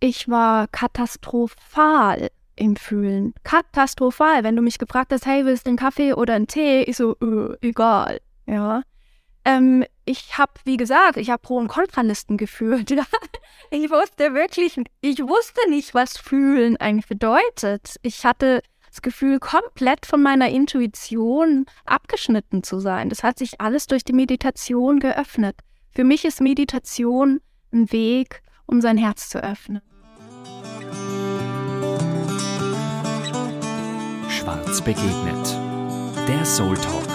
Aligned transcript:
ich 0.00 0.28
war 0.28 0.68
katastrophal 0.68 2.30
im 2.56 2.76
Fühlen. 2.76 3.34
Katastrophal. 3.44 4.44
Wenn 4.44 4.56
du 4.56 4.62
mich 4.62 4.78
gefragt 4.78 5.12
hast, 5.12 5.26
hey, 5.26 5.44
willst 5.44 5.66
du 5.66 5.70
einen 5.70 5.78
Kaffee 5.78 6.12
oder 6.12 6.34
einen 6.34 6.46
Tee? 6.46 6.82
Ich 6.82 6.96
so, 6.96 7.16
äh, 7.20 7.56
egal. 7.66 8.20
Ja. 8.46 8.82
Ähm, 9.44 9.84
ich 10.04 10.36
habe, 10.36 10.52
wie 10.64 10.76
gesagt, 10.76 11.16
ich 11.16 11.30
habe 11.30 11.40
Pro- 11.40 11.58
und 11.58 11.68
Kontralisten 11.68 12.36
geführt. 12.36 12.90
ich 13.70 13.90
wusste 13.90 14.34
wirklich, 14.34 14.80
ich 15.00 15.18
wusste 15.20 15.60
nicht, 15.70 15.94
was 15.94 16.18
Fühlen 16.18 16.76
eigentlich 16.76 17.08
bedeutet. 17.08 17.96
Ich 18.02 18.24
hatte 18.24 18.62
das 18.88 19.02
Gefühl, 19.02 19.38
komplett 19.38 20.06
von 20.06 20.22
meiner 20.22 20.48
Intuition 20.48 21.66
abgeschnitten 21.84 22.62
zu 22.62 22.80
sein. 22.80 23.10
Das 23.10 23.22
hat 23.22 23.38
sich 23.38 23.60
alles 23.60 23.86
durch 23.86 24.02
die 24.02 24.12
Meditation 24.12 24.98
geöffnet. 24.98 25.56
Für 25.94 26.04
mich 26.04 26.24
ist 26.24 26.40
Meditation 26.40 27.40
ein 27.72 27.92
Weg, 27.92 28.42
um 28.66 28.80
sein 28.80 28.96
Herz 28.96 29.28
zu 29.28 29.42
öffnen. 29.42 29.82
Schwarz 34.48 34.80
begegnet. 34.80 35.58
Der 36.26 36.42
Soul 36.46 36.74
Talk 36.78 37.06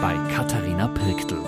bei 0.00 0.16
Katharina 0.34 0.88
Pirktl. 0.88 1.38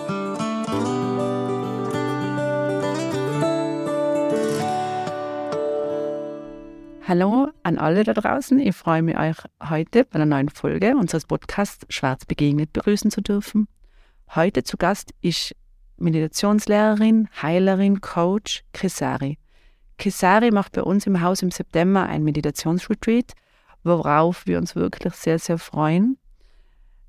Hallo 7.08 7.48
an 7.64 7.78
alle 7.78 8.04
da 8.04 8.14
draußen. 8.14 8.60
Ich 8.60 8.76
freue 8.76 9.02
mich, 9.02 9.18
euch 9.18 9.38
heute 9.68 10.04
bei 10.04 10.14
einer 10.14 10.26
neuen 10.26 10.48
Folge 10.48 10.94
unseres 10.96 11.26
Podcasts 11.26 11.86
Schwarz 11.88 12.24
begegnet 12.24 12.72
begrüßen 12.72 13.10
zu 13.10 13.20
dürfen. 13.20 13.66
Heute 14.36 14.62
zu 14.62 14.76
Gast 14.76 15.12
ist 15.22 15.56
Meditationslehrerin, 15.96 17.28
Heilerin, 17.42 18.00
Coach 18.00 18.62
Kisari. 18.72 19.38
Kisari 19.98 20.52
macht 20.52 20.74
bei 20.74 20.84
uns 20.84 21.04
im 21.08 21.20
Haus 21.20 21.42
im 21.42 21.50
September 21.50 22.06
ein 22.06 22.22
Meditationsretreat, 22.22 23.32
worauf 23.84 24.46
wir 24.46 24.58
uns 24.58 24.74
wirklich 24.76 25.14
sehr, 25.14 25.38
sehr 25.38 25.58
freuen. 25.58 26.18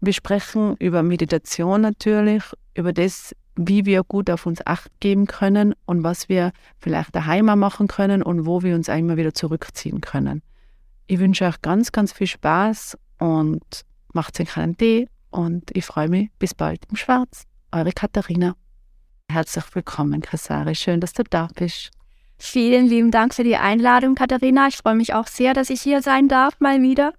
Wir 0.02 0.13
sprechen 0.13 0.75
über 0.79 1.03
Meditation 1.03 1.81
natürlich, 1.81 2.43
über 2.75 2.91
das, 2.91 3.35
wie 3.55 3.85
wir 3.85 4.03
gut 4.03 4.29
auf 4.29 4.45
uns 4.45 4.66
acht 4.66 4.91
geben 4.99 5.27
können 5.27 5.75
und 5.85 6.03
was 6.03 6.27
wir 6.27 6.51
vielleicht 6.79 7.16
daheim 7.16 7.45
machen 7.45 7.88
können 7.88 8.21
und 8.23 8.45
wo 8.45 8.63
wir 8.63 8.75
uns 8.75 8.89
einmal 8.89 9.17
wieder 9.17 9.33
zurückziehen 9.33 10.01
können. 10.01 10.41
Ich 11.07 11.19
wünsche 11.19 11.45
euch 11.45 11.61
ganz, 11.61 11.91
ganz 11.91 12.11
viel 12.11 12.27
Spaß 12.27 12.97
und 13.19 13.85
macht 14.13 14.39
euch 14.39 14.57
einen 14.57 14.75
Tee 14.77 15.07
und 15.29 15.75
ich 15.75 15.85
freue 15.85 16.09
mich 16.09 16.29
bis 16.39 16.53
bald 16.53 16.83
im 16.89 16.95
Schwarz. 16.95 17.44
Eure 17.71 17.91
Katharina. 17.91 18.55
Herzlich 19.29 19.66
willkommen, 19.73 20.21
Kasari. 20.21 20.75
Schön, 20.75 20.99
dass 20.99 21.13
du 21.13 21.23
da 21.23 21.47
bist. 21.55 21.91
Vielen 22.37 22.87
lieben 22.87 23.11
Dank 23.11 23.33
für 23.33 23.43
die 23.43 23.55
Einladung, 23.55 24.15
Katharina. 24.15 24.67
Ich 24.67 24.77
freue 24.77 24.95
mich 24.95 25.13
auch 25.13 25.27
sehr, 25.27 25.53
dass 25.53 25.69
ich 25.69 25.81
hier 25.81 26.01
sein 26.01 26.27
darf, 26.27 26.59
mal 26.59 26.81
wieder. 26.81 27.13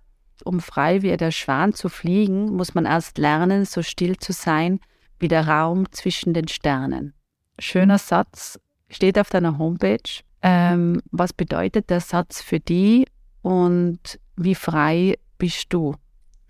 Um 0.44 0.60
frei 0.60 1.02
wie 1.02 1.16
der 1.16 1.30
Schwan 1.30 1.72
zu 1.72 1.88
fliegen, 1.88 2.54
muss 2.54 2.74
man 2.74 2.84
erst 2.84 3.18
lernen, 3.18 3.64
so 3.64 3.82
still 3.82 4.16
zu 4.18 4.32
sein 4.32 4.80
wie 5.18 5.28
der 5.28 5.48
Raum 5.48 5.90
zwischen 5.92 6.34
den 6.34 6.48
Sternen. 6.48 7.14
Schöner 7.58 7.98
Satz, 7.98 8.58
steht 8.90 9.18
auf 9.18 9.30
deiner 9.30 9.58
Homepage. 9.58 10.22
Ähm, 10.42 11.00
was 11.10 11.32
bedeutet 11.32 11.88
der 11.88 12.00
Satz 12.00 12.42
für 12.42 12.60
dich 12.60 13.06
und 13.42 14.18
wie 14.36 14.54
frei 14.54 15.16
bist 15.38 15.66
du? 15.70 15.94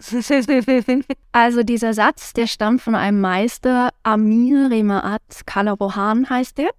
Also 1.32 1.62
dieser 1.62 1.94
Satz, 1.94 2.32
der 2.32 2.46
stammt 2.46 2.82
von 2.82 2.94
einem 2.94 3.20
Meister, 3.20 3.90
Amir 4.02 4.70
Remaat 4.70 5.46
Kalabohan 5.46 6.28
heißt 6.28 6.58
er. 6.58 6.70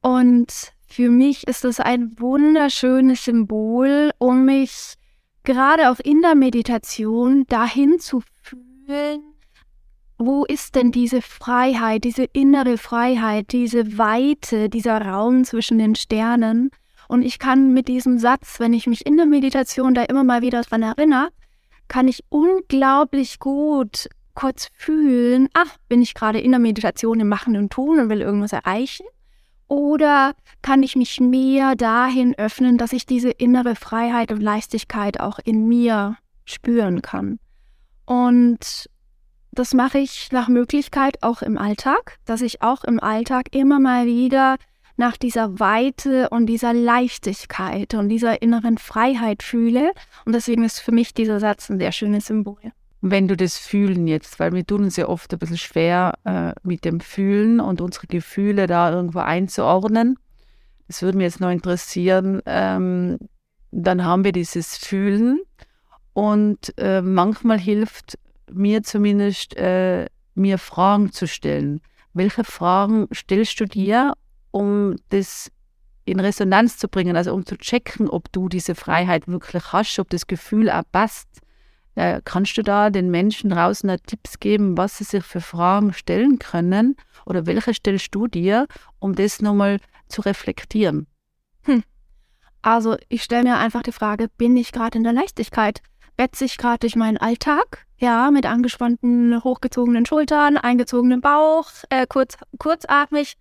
Und 0.00 0.73
für 0.94 1.10
mich 1.10 1.44
ist 1.48 1.64
es 1.64 1.80
ein 1.80 2.12
wunderschönes 2.20 3.24
Symbol, 3.24 4.12
um 4.18 4.44
mich 4.44 4.94
gerade 5.42 5.90
auch 5.90 5.98
in 5.98 6.22
der 6.22 6.36
Meditation 6.36 7.46
dahin 7.48 7.98
zu 7.98 8.22
fühlen, 8.42 9.20
wo 10.18 10.44
ist 10.44 10.76
denn 10.76 10.92
diese 10.92 11.20
Freiheit, 11.20 12.04
diese 12.04 12.22
innere 12.32 12.78
Freiheit, 12.78 13.50
diese 13.50 13.98
Weite, 13.98 14.68
dieser 14.68 15.00
Raum 15.04 15.42
zwischen 15.42 15.78
den 15.78 15.96
Sternen? 15.96 16.70
Und 17.08 17.22
ich 17.22 17.40
kann 17.40 17.72
mit 17.72 17.88
diesem 17.88 18.20
Satz, 18.20 18.60
wenn 18.60 18.72
ich 18.72 18.86
mich 18.86 19.04
in 19.04 19.16
der 19.16 19.26
Meditation 19.26 19.94
da 19.94 20.04
immer 20.04 20.22
mal 20.22 20.42
wieder 20.42 20.62
daran 20.62 20.82
erinnere, 20.82 21.30
kann 21.88 22.06
ich 22.06 22.22
unglaublich 22.28 23.40
gut 23.40 24.08
kurz 24.34 24.68
fühlen, 24.72 25.48
ach, 25.54 25.76
bin 25.88 26.02
ich 26.02 26.14
gerade 26.14 26.38
in 26.38 26.52
der 26.52 26.60
Meditation 26.60 27.18
im 27.18 27.28
Machen 27.28 27.56
und 27.56 27.72
Tun 27.72 27.98
und 27.98 28.10
will 28.10 28.20
irgendwas 28.20 28.52
erreichen? 28.52 29.04
Oder 29.68 30.34
kann 30.62 30.82
ich 30.82 30.96
mich 30.96 31.20
mehr 31.20 31.74
dahin 31.74 32.34
öffnen, 32.36 32.78
dass 32.78 32.92
ich 32.92 33.06
diese 33.06 33.30
innere 33.30 33.76
Freiheit 33.76 34.30
und 34.30 34.40
Leichtigkeit 34.40 35.20
auch 35.20 35.38
in 35.38 35.68
mir 35.68 36.16
spüren 36.44 37.02
kann? 37.02 37.38
Und 38.06 38.88
das 39.52 39.72
mache 39.72 39.98
ich 39.98 40.32
nach 40.32 40.48
Möglichkeit 40.48 41.22
auch 41.22 41.40
im 41.40 41.56
Alltag, 41.56 42.18
dass 42.24 42.42
ich 42.42 42.60
auch 42.62 42.84
im 42.84 43.00
Alltag 43.00 43.54
immer 43.54 43.78
mal 43.78 44.06
wieder 44.06 44.56
nach 44.96 45.16
dieser 45.16 45.58
Weite 45.58 46.28
und 46.30 46.46
dieser 46.46 46.72
Leichtigkeit 46.72 47.94
und 47.94 48.08
dieser 48.08 48.42
inneren 48.42 48.78
Freiheit 48.78 49.42
fühle. 49.42 49.92
Und 50.24 50.34
deswegen 50.34 50.64
ist 50.64 50.80
für 50.80 50.92
mich 50.92 51.14
dieser 51.14 51.40
Satz 51.40 51.68
ein 51.70 51.78
sehr 51.78 51.92
schönes 51.92 52.26
Symbol. 52.26 52.72
Wenn 53.06 53.28
du 53.28 53.36
das 53.36 53.58
Fühlen 53.58 54.06
jetzt, 54.06 54.40
weil 54.40 54.54
wir 54.54 54.64
tun 54.64 54.84
uns 54.84 54.96
ja 54.96 55.10
oft 55.10 55.30
ein 55.30 55.38
bisschen 55.38 55.58
schwer 55.58 56.14
äh, 56.24 56.54
mit 56.62 56.86
dem 56.86 57.00
Fühlen 57.00 57.60
und 57.60 57.82
unsere 57.82 58.06
Gefühle 58.06 58.66
da 58.66 58.90
irgendwo 58.90 59.18
einzuordnen. 59.18 60.16
Das 60.88 61.02
würde 61.02 61.18
mich 61.18 61.26
jetzt 61.26 61.38
noch 61.38 61.50
interessieren. 61.50 62.40
Ähm, 62.46 63.18
dann 63.72 64.04
haben 64.06 64.24
wir 64.24 64.32
dieses 64.32 64.78
Fühlen 64.78 65.42
und 66.14 66.72
äh, 66.78 67.02
manchmal 67.02 67.58
hilft 67.58 68.18
mir 68.50 68.82
zumindest, 68.82 69.54
äh, 69.58 70.06
mir 70.34 70.56
Fragen 70.56 71.12
zu 71.12 71.26
stellen. 71.26 71.82
Welche 72.14 72.42
Fragen 72.42 73.08
stellst 73.12 73.60
du 73.60 73.66
dir, 73.66 74.14
um 74.50 74.96
das 75.10 75.52
in 76.06 76.20
Resonanz 76.20 76.78
zu 76.78 76.88
bringen, 76.88 77.16
also 77.16 77.34
um 77.34 77.44
zu 77.44 77.58
checken, 77.58 78.08
ob 78.08 78.32
du 78.32 78.48
diese 78.48 78.74
Freiheit 78.74 79.28
wirklich 79.28 79.74
hast, 79.74 79.98
ob 79.98 80.08
das 80.08 80.26
Gefühl 80.26 80.70
auch 80.70 80.84
passt? 80.90 81.43
Äh, 81.94 82.20
kannst 82.24 82.56
du 82.56 82.62
da 82.62 82.90
den 82.90 83.10
Menschen 83.10 83.50
draußen 83.50 83.96
Tipps 84.06 84.40
geben, 84.40 84.76
was 84.76 84.98
sie 84.98 85.04
sich 85.04 85.24
für 85.24 85.40
Fragen 85.40 85.92
stellen 85.92 86.38
können 86.38 86.96
oder 87.24 87.46
welche 87.46 87.72
stellst 87.72 88.14
du 88.14 88.26
dir, 88.26 88.66
um 88.98 89.14
das 89.14 89.40
nochmal 89.40 89.78
zu 90.08 90.22
reflektieren? 90.22 91.06
Hm. 91.62 91.82
Also 92.62 92.96
ich 93.08 93.22
stelle 93.22 93.44
mir 93.44 93.58
einfach 93.58 93.82
die 93.82 93.92
Frage, 93.92 94.28
bin 94.38 94.56
ich 94.56 94.72
gerade 94.72 94.98
in 94.98 95.04
der 95.04 95.12
Leichtigkeit? 95.12 95.82
Wetze 96.16 96.44
ich 96.44 96.56
gerade 96.56 96.78
durch 96.78 96.96
meinen 96.96 97.18
Alltag? 97.18 97.86
Ja, 97.98 98.30
mit 98.30 98.46
angespannten, 98.46 99.42
hochgezogenen 99.42 100.06
Schultern, 100.06 100.56
eingezogenem 100.56 101.20
Bauch, 101.20 101.68
äh, 101.90 102.06
kurz, 102.08 102.36
kurzatmig. 102.58 103.34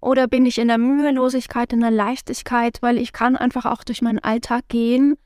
Oder 0.00 0.28
bin 0.28 0.46
ich 0.46 0.58
in 0.58 0.68
der 0.68 0.78
Mühelosigkeit, 0.78 1.72
in 1.72 1.80
der 1.80 1.90
Leichtigkeit, 1.90 2.78
weil 2.80 2.98
ich 2.98 3.12
kann 3.12 3.36
einfach 3.36 3.66
auch 3.66 3.84
durch 3.84 4.00
meinen 4.00 4.18
Alltag 4.18 4.64
gehen 4.68 5.16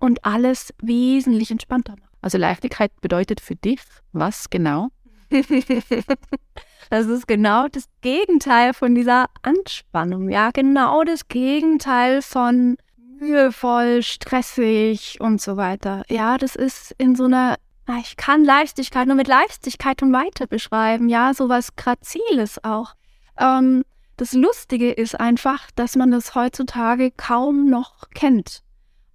und 0.00 0.24
alles 0.24 0.74
wesentlich 0.82 1.50
entspannter 1.50 1.92
machen. 1.92 2.07
Also 2.20 2.38
Leichtigkeit 2.38 2.92
bedeutet 3.00 3.40
für 3.40 3.56
dich 3.56 3.80
was 4.12 4.50
genau? 4.50 4.88
das 6.90 7.06
ist 7.06 7.28
genau 7.28 7.68
das 7.68 7.84
Gegenteil 8.00 8.72
von 8.74 8.94
dieser 8.94 9.26
Anspannung. 9.42 10.30
Ja, 10.30 10.50
genau 10.50 11.04
das 11.04 11.28
Gegenteil 11.28 12.22
von 12.22 12.76
mühevoll, 12.96 14.02
stressig 14.02 15.18
und 15.20 15.40
so 15.40 15.56
weiter. 15.56 16.02
Ja, 16.08 16.38
das 16.38 16.56
ist 16.56 16.94
in 16.98 17.14
so 17.14 17.24
einer, 17.24 17.56
ich 18.00 18.16
kann 18.16 18.44
Leichtigkeit 18.44 19.06
nur 19.06 19.16
mit 19.16 19.28
Leichtigkeit 19.28 20.02
und 20.02 20.12
Weite 20.12 20.46
beschreiben. 20.46 21.08
Ja, 21.08 21.34
sowas 21.34 21.76
Graziles 21.76 22.62
auch. 22.64 22.94
Ähm, 23.38 23.84
das 24.16 24.32
Lustige 24.32 24.90
ist 24.90 25.18
einfach, 25.18 25.70
dass 25.76 25.94
man 25.94 26.10
das 26.10 26.34
heutzutage 26.34 27.10
kaum 27.10 27.68
noch 27.70 28.10
kennt. 28.14 28.62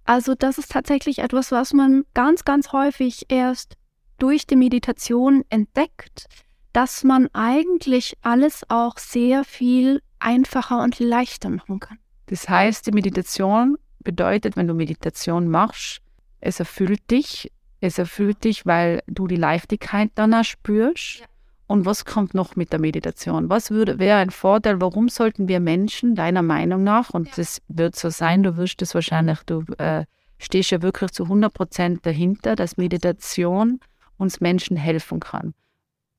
Also 0.04 0.34
das 0.34 0.58
ist 0.58 0.70
tatsächlich 0.70 1.20
etwas, 1.20 1.50
was 1.50 1.72
man 1.72 2.04
ganz, 2.14 2.44
ganz 2.44 2.72
häufig 2.72 3.26
erst 3.28 3.76
durch 4.18 4.46
die 4.46 4.56
Meditation 4.56 5.44
entdeckt, 5.48 6.26
dass 6.72 7.04
man 7.04 7.28
eigentlich 7.32 8.14
alles 8.22 8.62
auch 8.68 8.98
sehr 8.98 9.44
viel 9.44 10.02
einfacher 10.18 10.82
und 10.82 10.98
leichter 10.98 11.50
machen 11.50 11.80
kann. 11.80 11.98
Das 12.26 12.48
heißt, 12.48 12.86
die 12.86 12.92
Meditation 12.92 13.76
bedeutet, 14.00 14.56
wenn 14.56 14.66
du 14.66 14.74
Meditation 14.74 15.48
machst, 15.48 16.00
es 16.40 16.58
erfüllt 16.60 17.10
dich. 17.10 17.50
Es 17.80 17.98
erfüllt 17.98 18.44
dich, 18.44 18.64
weil 18.64 19.02
du 19.06 19.26
die 19.26 19.36
Leichtigkeit 19.36 20.10
danach 20.14 20.44
spürst. 20.44 21.20
Ja. 21.20 21.26
Und 21.66 21.86
was 21.86 22.04
kommt 22.04 22.34
noch 22.34 22.56
mit 22.56 22.72
der 22.72 22.80
Meditation? 22.80 23.48
Was 23.48 23.70
würde, 23.70 23.98
wäre 23.98 24.18
ein 24.18 24.30
Vorteil? 24.30 24.80
Warum 24.80 25.08
sollten 25.08 25.48
wir 25.48 25.60
Menschen 25.60 26.14
deiner 26.14 26.42
Meinung 26.42 26.82
nach, 26.82 27.10
und 27.10 27.38
das 27.38 27.62
wird 27.68 27.96
so 27.96 28.10
sein, 28.10 28.42
du 28.42 28.56
wirst 28.56 28.82
es 28.82 28.94
wahrscheinlich, 28.94 29.40
du 29.44 29.64
äh, 29.78 30.04
stehst 30.38 30.70
ja 30.70 30.82
wirklich 30.82 31.12
zu 31.12 31.24
100 31.24 31.52
Prozent 31.52 32.06
dahinter, 32.06 32.54
dass 32.54 32.76
Meditation 32.76 33.80
uns 34.18 34.40
Menschen 34.40 34.76
helfen 34.76 35.20
kann. 35.20 35.54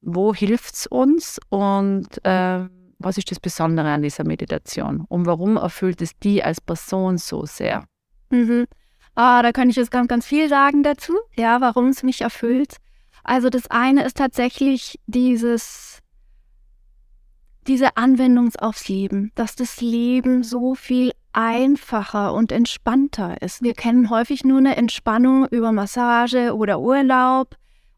Wo 0.01 0.33
hilft 0.33 0.73
es 0.73 0.87
uns 0.87 1.39
und 1.49 2.07
äh, 2.23 2.67
was 2.97 3.17
ist 3.17 3.29
das 3.29 3.39
Besondere 3.39 3.89
an 3.89 4.01
dieser 4.01 4.23
Meditation 4.23 5.05
und 5.07 5.25
warum 5.25 5.57
erfüllt 5.57 6.01
es 6.01 6.17
die 6.19 6.43
als 6.43 6.61
Person 6.61 7.17
so 7.17 7.45
sehr? 7.45 7.85
Mhm. 8.29 8.65
Ah, 9.15 9.41
da 9.41 9.51
kann 9.51 9.69
ich 9.69 9.75
jetzt 9.75 9.91
ganz, 9.91 10.07
ganz 10.07 10.25
viel 10.25 10.49
sagen 10.49 10.83
dazu, 10.83 11.13
ja, 11.35 11.61
warum 11.61 11.87
es 11.87 12.03
mich 12.03 12.21
erfüllt. 12.21 12.77
Also 13.25 13.49
das 13.49 13.69
eine 13.71 14.05
ist 14.05 14.17
tatsächlich 14.17 14.99
dieses, 15.07 15.99
diese 17.67 17.97
Anwendung 17.97 18.51
aufs 18.59 18.87
Leben, 18.87 19.31
dass 19.33 19.55
das 19.55 19.81
Leben 19.81 20.43
so 20.43 20.75
viel 20.75 21.11
einfacher 21.33 22.33
und 22.35 22.51
entspannter 22.51 23.41
ist. 23.41 23.63
Wir 23.63 23.73
kennen 23.73 24.11
häufig 24.11 24.45
nur 24.45 24.59
eine 24.59 24.77
Entspannung 24.77 25.47
über 25.47 25.71
Massage 25.71 26.55
oder 26.55 26.79
Urlaub 26.79 27.55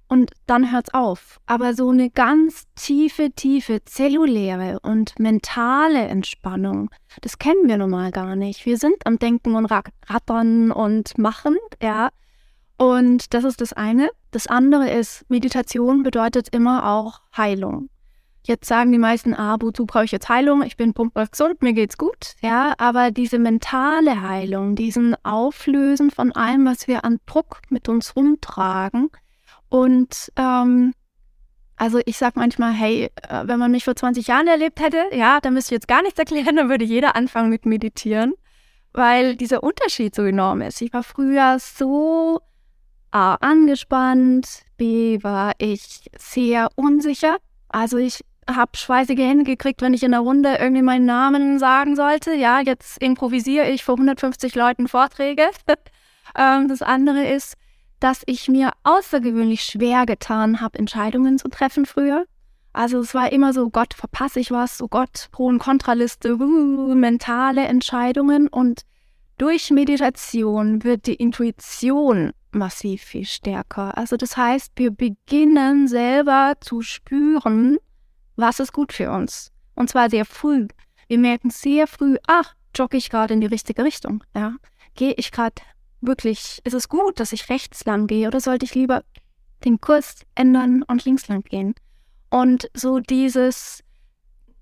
und 0.07 0.31
dann 0.45 0.71
hört's 0.71 0.93
auf. 0.93 1.41
Aber 1.45 1.73
so 1.73 1.89
eine 1.89 2.09
ganz 2.09 2.63
tiefe, 2.75 3.31
tiefe 3.31 3.83
zelluläre 3.83 4.79
und 4.79 5.19
mentale 5.19 6.07
Entspannung, 6.07 6.89
das 7.21 7.37
kennen 7.37 7.67
wir 7.67 7.77
nun 7.77 7.89
mal 7.89 8.11
gar 8.11 8.37
nicht. 8.37 8.65
Wir 8.65 8.77
sind 8.77 8.95
am 9.05 9.19
Denken 9.19 9.55
und 9.55 9.65
Rattern 9.65 10.71
und 10.71 11.17
Machen, 11.17 11.57
ja. 11.81 12.11
Und 12.77 13.33
das 13.33 13.43
ist 13.43 13.59
das 13.59 13.73
eine. 13.73 14.09
Das 14.37 14.45
andere 14.45 14.87
ist, 14.87 15.27
Meditation 15.29 16.03
bedeutet 16.03 16.49
immer 16.49 16.87
auch 16.87 17.21
Heilung. 17.35 17.89
Jetzt 18.43 18.67
sagen 18.67 18.91
die 18.91 18.99
meisten, 18.99 19.33
ah, 19.33 19.57
wozu 19.59 19.87
brauche 19.87 20.05
ich 20.05 20.11
jetzt 20.11 20.29
Heilung? 20.29 20.61
Ich 20.61 20.77
bin 20.77 20.93
pumper 20.93 21.25
gesund, 21.25 21.63
mir 21.63 21.73
geht's 21.73 21.97
gut. 21.97 22.35
Ja, 22.43 22.75
aber 22.77 23.09
diese 23.09 23.39
mentale 23.39 24.21
Heilung, 24.21 24.75
diesen 24.75 25.15
Auflösen 25.25 26.11
von 26.11 26.33
allem, 26.33 26.67
was 26.67 26.87
wir 26.87 27.03
an 27.03 27.19
Druck 27.25 27.61
mit 27.69 27.89
uns 27.89 28.15
rumtragen, 28.15 29.09
und 29.69 30.31
ähm, 30.35 30.93
also 31.77 31.99
ich 32.05 32.19
sage 32.19 32.39
manchmal, 32.39 32.73
hey, 32.73 33.09
äh, 33.27 33.47
wenn 33.47 33.57
man 33.57 33.71
mich 33.71 33.85
vor 33.85 33.95
20 33.95 34.27
Jahren 34.27 34.45
erlebt 34.45 34.79
hätte, 34.79 35.01
ja, 35.13 35.39
dann 35.41 35.55
müsste 35.55 35.73
ich 35.73 35.77
jetzt 35.77 35.87
gar 35.87 36.03
nichts 36.03 36.19
erklären, 36.19 36.57
dann 36.57 36.69
würde 36.69 36.85
jeder 36.85 37.15
anfangen 37.15 37.49
mit 37.49 37.65
Meditieren, 37.65 38.35
weil 38.93 39.35
dieser 39.35 39.63
Unterschied 39.63 40.13
so 40.13 40.21
enorm 40.21 40.61
ist. 40.61 40.79
Ich 40.83 40.93
war 40.93 41.01
früher 41.01 41.57
so 41.57 42.39
A, 43.17 43.33
angespannt, 43.41 44.61
B, 44.77 45.23
war 45.23 45.53
ich 45.57 46.07
sehr 46.19 46.69
unsicher. 46.75 47.37
Also 47.67 47.97
ich 47.97 48.23
habe 48.47 48.77
schweißige 48.77 49.17
Hände 49.17 49.43
gekriegt, 49.43 49.81
wenn 49.81 49.95
ich 49.95 50.03
in 50.03 50.11
der 50.11 50.19
Runde 50.19 50.57
irgendwie 50.59 50.83
meinen 50.83 51.05
Namen 51.05 51.57
sagen 51.57 51.95
sollte. 51.95 52.35
Ja, 52.35 52.59
jetzt 52.59 53.01
improvisiere 53.01 53.71
ich 53.71 53.83
vor 53.83 53.95
150 53.95 54.53
Leuten 54.53 54.87
Vorträge. 54.87 55.49
ähm, 56.37 56.67
das 56.67 56.83
andere 56.83 57.25
ist, 57.27 57.55
dass 57.99 58.21
ich 58.27 58.49
mir 58.49 58.69
außergewöhnlich 58.83 59.63
schwer 59.63 60.05
getan 60.05 60.61
habe, 60.61 60.77
Entscheidungen 60.77 61.39
zu 61.39 61.47
treffen 61.47 61.87
früher. 61.87 62.25
Also 62.71 62.99
es 62.99 63.15
war 63.15 63.31
immer 63.31 63.51
so, 63.51 63.71
Gott, 63.71 63.95
verpasse 63.95 64.39
ich 64.39 64.51
was, 64.51 64.79
oh 64.79 64.89
Gott, 64.89 65.29
Pro- 65.31 65.47
und 65.47 65.57
Kontraliste, 65.57 66.35
uh, 66.35 66.93
mentale 66.93 67.65
Entscheidungen. 67.65 68.47
Und 68.47 68.83
durch 69.37 69.71
Meditation 69.71 70.83
wird 70.83 71.05
die 71.05 71.15
Intuition 71.15 72.31
massiv 72.51 73.03
viel 73.03 73.25
stärker. 73.25 73.97
Also 73.97 74.17
das 74.17 74.35
heißt, 74.35 74.73
wir 74.75 74.91
beginnen 74.91 75.87
selber 75.87 76.53
zu 76.59 76.81
spüren, 76.81 77.77
was 78.35 78.59
ist 78.59 78.73
gut 78.73 78.93
für 78.93 79.11
uns. 79.11 79.51
Und 79.75 79.89
zwar 79.89 80.09
sehr 80.09 80.25
früh. 80.25 80.67
Wir 81.07 81.19
merken 81.19 81.49
sehr 81.49 81.87
früh, 81.87 82.17
ach, 82.27 82.55
jogge 82.75 82.97
ich 82.97 83.09
gerade 83.09 83.33
in 83.33 83.41
die 83.41 83.47
richtige 83.47 83.83
Richtung. 83.83 84.23
Ja? 84.35 84.55
Gehe 84.95 85.13
ich 85.13 85.31
gerade 85.31 85.61
wirklich, 86.01 86.59
ist 86.63 86.73
es 86.73 86.89
gut, 86.89 87.19
dass 87.19 87.33
ich 87.33 87.49
rechts 87.49 87.85
lang 87.85 88.07
gehe 88.07 88.27
oder 88.27 88.39
sollte 88.39 88.65
ich 88.65 88.75
lieber 88.75 89.03
den 89.65 89.79
Kurs 89.79 90.25
ändern 90.35 90.83
und 90.83 91.05
links 91.05 91.27
lang 91.27 91.43
gehen? 91.43 91.75
Und 92.29 92.69
so 92.73 92.99
dieses, 92.99 93.83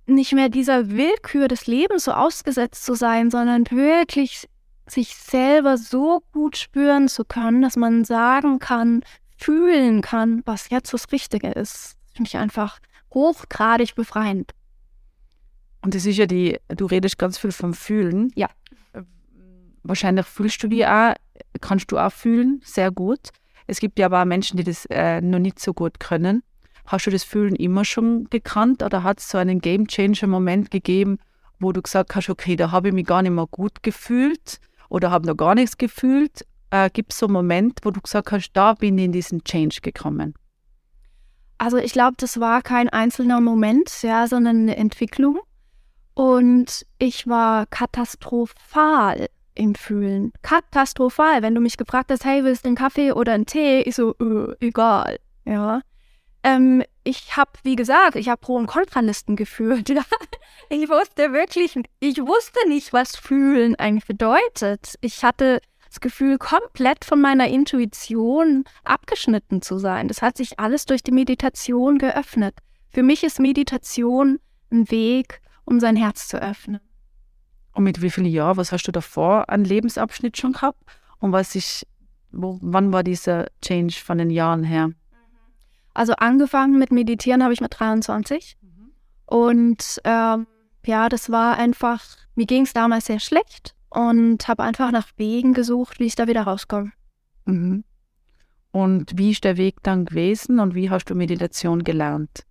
nicht 0.06 0.33
mehr 0.33 0.50
dieser 0.50 0.89
Willkür 0.89 1.48
des 1.48 1.68
Lebens 1.68 2.06
so 2.06 2.12
ausgesetzt 2.12 2.86
zu 2.86 2.94
sein, 2.95 3.31
sondern 3.31 3.69
wirklich 3.71 4.48
sich 4.87 5.15
selber 5.15 5.77
so 5.77 6.23
gut 6.31 6.57
spüren 6.57 7.07
zu 7.07 7.25
können, 7.25 7.61
dass 7.61 7.75
man 7.75 8.05
sagen 8.05 8.59
kann, 8.59 9.01
fühlen 9.37 10.01
kann, 10.01 10.41
was 10.45 10.69
jetzt 10.69 10.93
das 10.93 11.11
Richtige 11.11 11.51
ist. 11.51 11.97
Finde 12.13 12.29
ich 12.29 12.37
einfach 12.37 12.79
hochgradig 13.13 13.95
befreiend. 13.95 14.51
Und 15.81 15.95
das 15.95 16.05
ist 16.05 16.17
ja 16.17 16.25
die, 16.25 16.59
du 16.67 16.85
redest 16.85 17.17
ganz 17.17 17.37
viel 17.37 17.51
vom 17.51 17.73
Fühlen. 17.73 18.31
Ja. 18.35 18.49
Wahrscheinlich 19.83 20.25
fühlst 20.25 20.63
du 20.63 20.67
die 20.67 20.85
auch 20.85 21.13
kannst 21.61 21.91
du 21.91 21.97
auch 21.97 22.11
fühlen, 22.11 22.61
sehr 22.63 22.91
gut. 22.91 23.29
Es 23.67 23.79
gibt 23.79 23.99
ja 23.99 24.05
aber 24.07 24.21
auch 24.21 24.25
Menschen, 24.25 24.57
die 24.57 24.63
das 24.63 24.85
äh, 24.89 25.21
noch 25.21 25.39
nicht 25.39 25.59
so 25.59 25.73
gut 25.73 25.99
können. 25.99 26.43
Hast 26.85 27.07
du 27.07 27.11
das 27.11 27.23
Fühlen 27.23 27.55
immer 27.55 27.83
schon 27.83 28.29
gekannt 28.29 28.83
oder 28.83 29.03
hat 29.03 29.19
es 29.19 29.29
so 29.29 29.37
einen 29.37 29.59
Game 29.59 29.87
Changer 29.87 30.27
Moment 30.27 30.69
gegeben, 30.69 31.17
wo 31.59 31.71
du 31.71 31.81
gesagt 31.81 32.15
hast, 32.15 32.29
okay, 32.29 32.55
da 32.55 32.71
habe 32.71 32.89
ich 32.89 32.93
mich 32.93 33.05
gar 33.05 33.23
nicht 33.23 33.31
mehr 33.31 33.47
gut 33.49 33.81
gefühlt 33.81 34.59
oder 34.95 35.12
habe 35.12 35.27
noch 35.27 35.36
gar 35.36 35.56
nichts 35.56 35.77
gefühlt? 35.77 36.45
Äh, 36.69 36.89
gibt 36.89 37.12
es 37.12 37.19
so 37.19 37.25
einen 37.25 37.33
Moment, 37.33 37.80
wo 37.83 37.92
du 37.92 38.00
gesagt 38.00 38.31
hast, 38.31 38.53
da 38.53 38.74
bin 38.74 38.97
ich 38.97 39.03
in 39.03 39.12
diesen 39.12 39.44
Change 39.44 39.81
gekommen? 39.81 40.33
Also 41.57 41.75
ich 41.77 41.92
glaube, 41.92 42.15
das 42.18 42.39
war 42.39 42.62
kein 42.62 42.88
einzelner 42.88 43.42
Moment, 43.42 44.03
ja, 44.03 44.25
sondern 44.25 44.62
eine 44.62 44.77
Entwicklung. 44.77 45.39
Und 46.13 46.86
ich 46.97 47.27
war 47.27 47.65
katastrophal 47.65 49.27
im 49.53 49.75
Fühlen. 49.75 50.31
Katastrophal. 50.44 51.42
Wenn 51.42 51.56
du 51.56 51.59
mich 51.59 51.75
gefragt 51.75 52.09
hast, 52.09 52.24
hey, 52.24 52.45
willst 52.45 52.63
du 52.63 52.69
einen 52.69 52.77
Kaffee 52.77 53.12
oder 53.12 53.33
einen 53.33 53.45
Tee? 53.45 53.81
Ich 53.81 53.95
so, 53.95 54.15
äh, 54.21 54.56
egal. 54.65 55.18
Ja. 55.44 55.81
Ähm, 56.44 56.83
ich 57.06 57.38
habe, 57.38 57.52
wie 57.63 57.75
gesagt, 57.75 58.16
ich 58.16 58.30
habe 58.30 58.42
Pro- 58.42 58.57
und 58.57 58.66
Kontralisten 58.66 59.36
geführt. 59.36 59.90
ich 60.69 60.90
wusste 60.90 61.31
wirklich, 61.31 61.80
ich 62.00 62.18
wusste 62.18 62.68
nicht, 62.68 62.92
was 62.92 63.16
Fühlen 63.16 63.75
eigentlich 63.75 64.07
bedeutet. 64.07 64.96
Ich 65.02 65.24
hatte 65.24 65.62
das 65.88 66.02
Gefühl, 66.02 66.38
komplett 66.38 67.06
von 67.06 67.22
meiner 67.22 67.48
Intuition 67.48 68.66
abgeschnitten 68.84 69.62
zu 69.62 69.78
sein. 69.78 70.07
Das 70.07 70.22
hat 70.22 70.36
sich 70.36 70.60
alles 70.60 70.86
durch 70.86 71.04
die 71.04 71.12
Meditation 71.12 72.00
geöffnet. 72.00 72.56
Für 72.90 73.04
mich 73.04 73.24
ist 73.24 73.40
Meditation 73.40 74.40
ein 74.72 74.90
Weg, 74.90 75.42
um 75.63 75.80
sein 75.80 75.96
Herz 75.96 76.28
zu 76.28 76.42
öffnen. 76.42 76.81
Und 77.74 77.84
mit 77.84 78.02
wie 78.02 78.10
vielen 78.10 78.25
Jahren, 78.25 78.57
was 78.57 78.72
hast 78.72 78.88
du 78.88 78.92
davor 78.92 79.50
an 79.50 79.63
Lebensabschnitt 79.63 80.38
schon 80.38 80.54
gehabt? 80.54 80.81
Und 81.19 81.34
was 81.34 81.56
ist, 81.56 81.86
wo, 82.31 82.57
wann 82.62 82.92
war 82.92 83.04
dieser 83.04 83.48
Change 83.62 83.96
von 84.04 84.18
den 84.18 84.31
Jahren 84.31 84.63
her? 84.63 84.92
Also 85.95 86.13
angefangen 86.18 86.77
mit 86.77 86.92
Meditieren 86.92 87.42
habe 87.42 87.53
ich 87.53 87.62
mit 87.62 87.80
23. 87.80 88.57
Mhm. 88.62 88.92
Und 89.25 90.01
ähm, 90.03 90.45
ja, 90.86 91.09
das 91.09 91.31
war 91.31 91.57
einfach, 91.57 92.03
mir 92.36 92.45
ging 92.45 92.63
es 92.63 92.74
damals 92.74 93.06
sehr 93.06 93.19
schlecht 93.19 93.74
und 93.89 94.47
habe 94.47 94.62
einfach 94.62 94.92
nach 94.92 95.07
Wegen 95.18 95.53
gesucht, 95.53 96.00
wie 96.00 96.06
ich 96.06 96.15
da 96.15 96.27
wieder 96.27 96.44
rauskomme. 96.44 96.92
Mhm. 97.45 97.83
Und 98.71 99.18
wie 99.18 99.31
ist 99.31 99.45
der 99.45 99.56
Weg 99.56 99.78
dann 99.83 100.04
gewesen 100.04 100.59
und 100.59 100.75
wie 100.75 100.90
hast 100.90 101.06
du 101.06 101.16
Meditation 101.16 101.85
gelernt? 101.85 102.45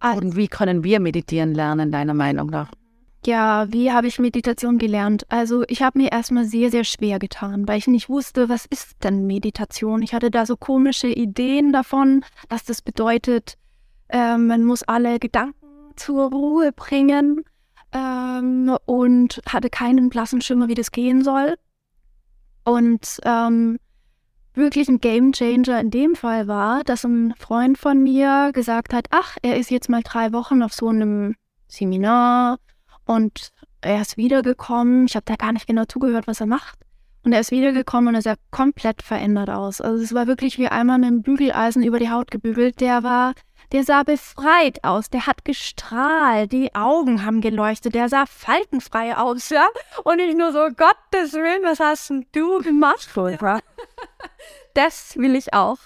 Also, 0.00 0.20
und 0.20 0.36
wie 0.36 0.48
können 0.48 0.82
wir 0.82 0.98
meditieren 0.98 1.54
lernen, 1.54 1.92
deiner 1.92 2.14
Meinung 2.14 2.48
nach? 2.48 2.72
Ja, 3.26 3.66
wie 3.72 3.90
habe 3.90 4.06
ich 4.06 4.20
Meditation 4.20 4.78
gelernt? 4.78 5.26
Also 5.28 5.64
ich 5.66 5.82
habe 5.82 5.98
mir 5.98 6.12
erstmal 6.12 6.44
sehr, 6.44 6.70
sehr 6.70 6.84
schwer 6.84 7.18
getan, 7.18 7.66
weil 7.66 7.78
ich 7.78 7.88
nicht 7.88 8.08
wusste, 8.08 8.48
was 8.48 8.66
ist 8.66 9.02
denn 9.02 9.26
Meditation. 9.26 10.00
Ich 10.02 10.14
hatte 10.14 10.30
da 10.30 10.46
so 10.46 10.56
komische 10.56 11.08
Ideen 11.08 11.72
davon, 11.72 12.24
dass 12.48 12.64
das 12.64 12.82
bedeutet, 12.82 13.54
äh, 14.10 14.36
man 14.36 14.62
muss 14.62 14.84
alle 14.84 15.18
Gedanken 15.18 15.56
zur 15.96 16.30
Ruhe 16.30 16.70
bringen 16.70 17.42
ähm, 17.90 18.76
und 18.84 19.40
hatte 19.48 19.70
keinen 19.70 20.08
blassen 20.08 20.40
Schimmer, 20.40 20.68
wie 20.68 20.74
das 20.74 20.92
gehen 20.92 21.24
soll. 21.24 21.56
Und 22.64 23.18
ähm, 23.24 23.80
wirklich 24.54 24.88
ein 24.88 25.00
Game 25.00 25.32
Changer 25.32 25.80
in 25.80 25.90
dem 25.90 26.14
Fall 26.14 26.46
war, 26.46 26.84
dass 26.84 27.02
ein 27.02 27.34
Freund 27.36 27.76
von 27.76 28.04
mir 28.04 28.52
gesagt 28.52 28.94
hat, 28.94 29.08
ach, 29.10 29.36
er 29.42 29.56
ist 29.56 29.72
jetzt 29.72 29.88
mal 29.88 30.02
drei 30.04 30.32
Wochen 30.32 30.62
auf 30.62 30.72
so 30.72 30.90
einem 30.90 31.34
Seminar 31.66 32.58
und 33.06 33.52
er 33.80 34.00
ist 34.02 34.16
wiedergekommen. 34.16 35.06
Ich 35.06 35.16
habe 35.16 35.24
da 35.24 35.36
gar 35.36 35.52
nicht 35.52 35.66
genau 35.66 35.84
zugehört, 35.84 36.26
was 36.26 36.40
er 36.40 36.46
macht. 36.46 36.78
Und 37.24 37.32
er 37.32 37.40
ist 37.40 37.50
wiedergekommen 37.50 38.08
und 38.08 38.14
er 38.14 38.22
sah 38.22 38.34
komplett 38.50 39.02
verändert 39.02 39.50
aus. 39.50 39.80
Also 39.80 40.02
es 40.02 40.14
war 40.14 40.26
wirklich 40.26 40.58
wie 40.58 40.68
einmal 40.68 40.98
mit 40.98 41.08
einem 41.08 41.22
Bügeleisen 41.22 41.82
über 41.82 41.98
die 41.98 42.10
Haut 42.10 42.30
gebügelt. 42.30 42.80
Der 42.80 43.02
war, 43.02 43.34
der 43.72 43.82
sah 43.82 44.04
befreit 44.04 44.84
aus. 44.84 45.10
Der 45.10 45.26
hat 45.26 45.44
gestrahlt. 45.44 46.52
Die 46.52 46.74
Augen 46.74 47.24
haben 47.24 47.40
geleuchtet. 47.40 47.94
Der 47.94 48.08
sah 48.08 48.26
faltenfrei 48.26 49.16
aus, 49.16 49.48
ja. 49.50 49.66
Und 50.04 50.20
ich 50.20 50.36
nur 50.36 50.52
so, 50.52 50.68
Gottes 50.68 51.32
Willen, 51.32 51.64
was 51.64 51.80
hast 51.80 52.10
denn 52.10 52.26
du 52.30 52.60
gemacht, 52.60 53.08
Pulver? 53.12 53.60
das 54.74 55.16
will 55.16 55.34
ich 55.34 55.52
auch. 55.52 55.78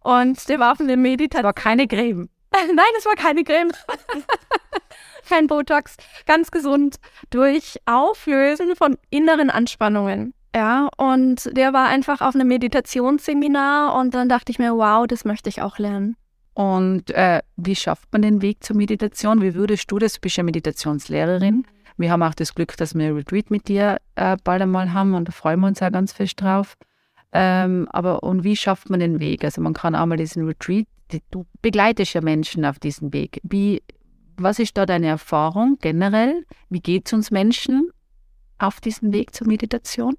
Und 0.00 0.48
der 0.48 0.60
war 0.60 0.72
auf 0.72 0.80
eine 0.80 0.96
Meditation. 0.96 1.44
war 1.44 1.52
keine 1.52 1.88
Creme. 1.88 2.28
Nein, 2.52 2.92
es 2.96 3.06
war 3.06 3.16
keine 3.16 3.42
Creme. 3.42 3.72
kein 5.28 5.46
Botox, 5.46 5.96
ganz 6.26 6.50
gesund 6.50 6.96
durch 7.30 7.78
Auflösen 7.86 8.76
von 8.76 8.96
inneren 9.10 9.50
Anspannungen. 9.50 10.32
Ja, 10.54 10.88
und 10.96 11.54
der 11.54 11.74
war 11.74 11.88
einfach 11.88 12.22
auf 12.22 12.34
einem 12.34 12.48
Meditationsseminar 12.48 13.94
und 13.94 14.14
dann 14.14 14.28
dachte 14.28 14.50
ich 14.50 14.58
mir, 14.58 14.74
wow, 14.74 15.06
das 15.06 15.26
möchte 15.26 15.50
ich 15.50 15.60
auch 15.60 15.78
lernen. 15.78 16.16
Und 16.54 17.10
äh, 17.10 17.42
wie 17.56 17.76
schafft 17.76 18.10
man 18.12 18.22
den 18.22 18.40
Weg 18.40 18.64
zur 18.64 18.76
Meditation? 18.76 19.42
Wie 19.42 19.54
würdest 19.54 19.90
du 19.90 19.98
das? 19.98 20.14
Du 20.14 20.20
bist 20.22 20.38
ja 20.38 20.42
Meditationslehrerin. 20.42 21.66
Wir 21.98 22.10
haben 22.10 22.22
auch 22.22 22.34
das 22.34 22.54
Glück, 22.54 22.74
dass 22.78 22.94
wir 22.94 23.08
ein 23.08 23.14
Retreat 23.14 23.50
mit 23.50 23.68
dir 23.68 23.98
äh, 24.14 24.38
bald 24.42 24.62
einmal 24.62 24.94
haben 24.94 25.14
und 25.14 25.28
da 25.28 25.32
freuen 25.32 25.60
wir 25.60 25.66
uns 25.66 25.82
auch 25.82 25.92
ganz 25.92 26.14
fest 26.14 26.40
drauf. 26.40 26.74
Ähm, 27.32 27.86
aber 27.90 28.22
und 28.22 28.44
wie 28.44 28.56
schafft 28.56 28.88
man 28.88 29.00
den 29.00 29.20
Weg? 29.20 29.44
Also 29.44 29.60
man 29.60 29.74
kann 29.74 29.94
einmal 29.94 30.16
diesen 30.16 30.46
Retreat, 30.46 30.86
die, 31.12 31.20
du 31.30 31.44
begleitest 31.60 32.14
ja 32.14 32.22
Menschen 32.22 32.64
auf 32.64 32.78
diesem 32.78 33.12
Weg. 33.12 33.40
Wie, 33.42 33.82
was 34.38 34.58
ist 34.58 34.76
da 34.76 34.86
deine 34.86 35.06
Erfahrung 35.06 35.78
generell? 35.80 36.44
Wie 36.68 36.80
geht 36.80 37.06
es 37.06 37.12
uns 37.12 37.30
Menschen 37.30 37.90
auf 38.58 38.80
diesem 38.80 39.12
Weg 39.12 39.34
zur 39.34 39.46
Meditation? 39.46 40.16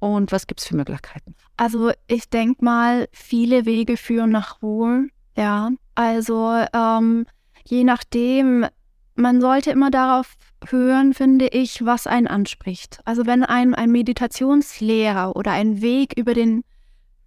Und 0.00 0.30
was 0.30 0.46
gibt 0.46 0.60
es 0.60 0.66
für 0.66 0.76
Möglichkeiten? 0.76 1.34
Also 1.56 1.90
ich 2.06 2.28
denke 2.30 2.64
mal, 2.64 3.08
viele 3.12 3.66
Wege 3.66 3.96
führen 3.96 4.30
nach 4.30 4.62
Ruhe. 4.62 5.08
Ja, 5.36 5.70
also 5.94 6.64
ähm, 6.72 7.26
je 7.64 7.84
nachdem, 7.84 8.66
man 9.14 9.40
sollte 9.40 9.70
immer 9.70 9.90
darauf 9.90 10.36
hören, 10.68 11.14
finde 11.14 11.48
ich, 11.48 11.84
was 11.84 12.06
einen 12.06 12.28
anspricht. 12.28 13.00
Also 13.04 13.26
wenn 13.26 13.42
einem 13.42 13.74
ein 13.74 13.90
Meditationslehrer 13.90 15.34
oder 15.34 15.52
ein 15.52 15.80
Weg 15.82 16.14
über 16.16 16.34
den 16.34 16.64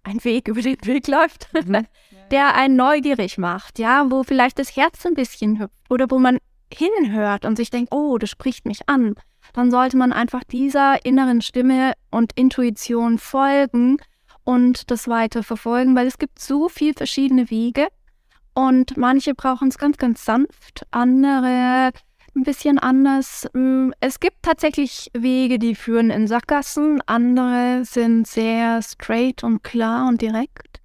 ein 0.04 0.22
Weg 0.24 0.48
über 0.48 0.62
den 0.62 0.76
Weg 0.82 1.06
läuft, 1.08 1.48
mhm. 1.54 1.86
Der 2.32 2.54
einen 2.54 2.76
neugierig 2.76 3.38
macht, 3.38 3.78
ja, 3.78 4.10
wo 4.10 4.22
vielleicht 4.24 4.58
das 4.58 4.74
Herz 4.74 5.04
ein 5.06 5.14
bisschen 5.14 5.60
hüpft 5.60 5.90
oder 5.90 6.10
wo 6.10 6.18
man 6.18 6.38
hinhört 6.72 7.44
und 7.44 7.56
sich 7.56 7.70
denkt, 7.70 7.92
oh, 7.92 8.18
das 8.18 8.30
spricht 8.30 8.66
mich 8.66 8.88
an, 8.88 9.14
dann 9.52 9.70
sollte 9.70 9.96
man 9.96 10.12
einfach 10.12 10.42
dieser 10.42 11.04
inneren 11.04 11.42
Stimme 11.42 11.92
und 12.10 12.32
Intuition 12.34 13.18
folgen 13.18 13.98
und 14.44 14.90
das 14.90 15.06
weiter 15.08 15.42
verfolgen, 15.42 15.94
weil 15.94 16.06
es 16.06 16.18
gibt 16.18 16.40
so 16.40 16.68
viele 16.68 16.94
verschiedene 16.94 17.50
Wege 17.50 17.88
und 18.54 18.96
manche 18.96 19.34
brauchen 19.34 19.68
es 19.68 19.78
ganz, 19.78 19.98
ganz 19.98 20.24
sanft, 20.24 20.86
andere 20.90 21.90
ein 22.34 22.44
bisschen 22.44 22.78
anders. 22.78 23.46
Mm, 23.52 23.90
es 24.00 24.20
gibt 24.20 24.42
tatsächlich 24.42 25.10
Wege, 25.12 25.58
die 25.58 25.74
führen 25.74 26.10
in 26.10 26.26
Sackgassen, 26.26 27.02
andere 27.06 27.84
sind 27.84 28.26
sehr 28.26 28.80
straight 28.82 29.44
und 29.44 29.62
klar 29.62 30.08
und 30.08 30.22
direkt. 30.22 30.81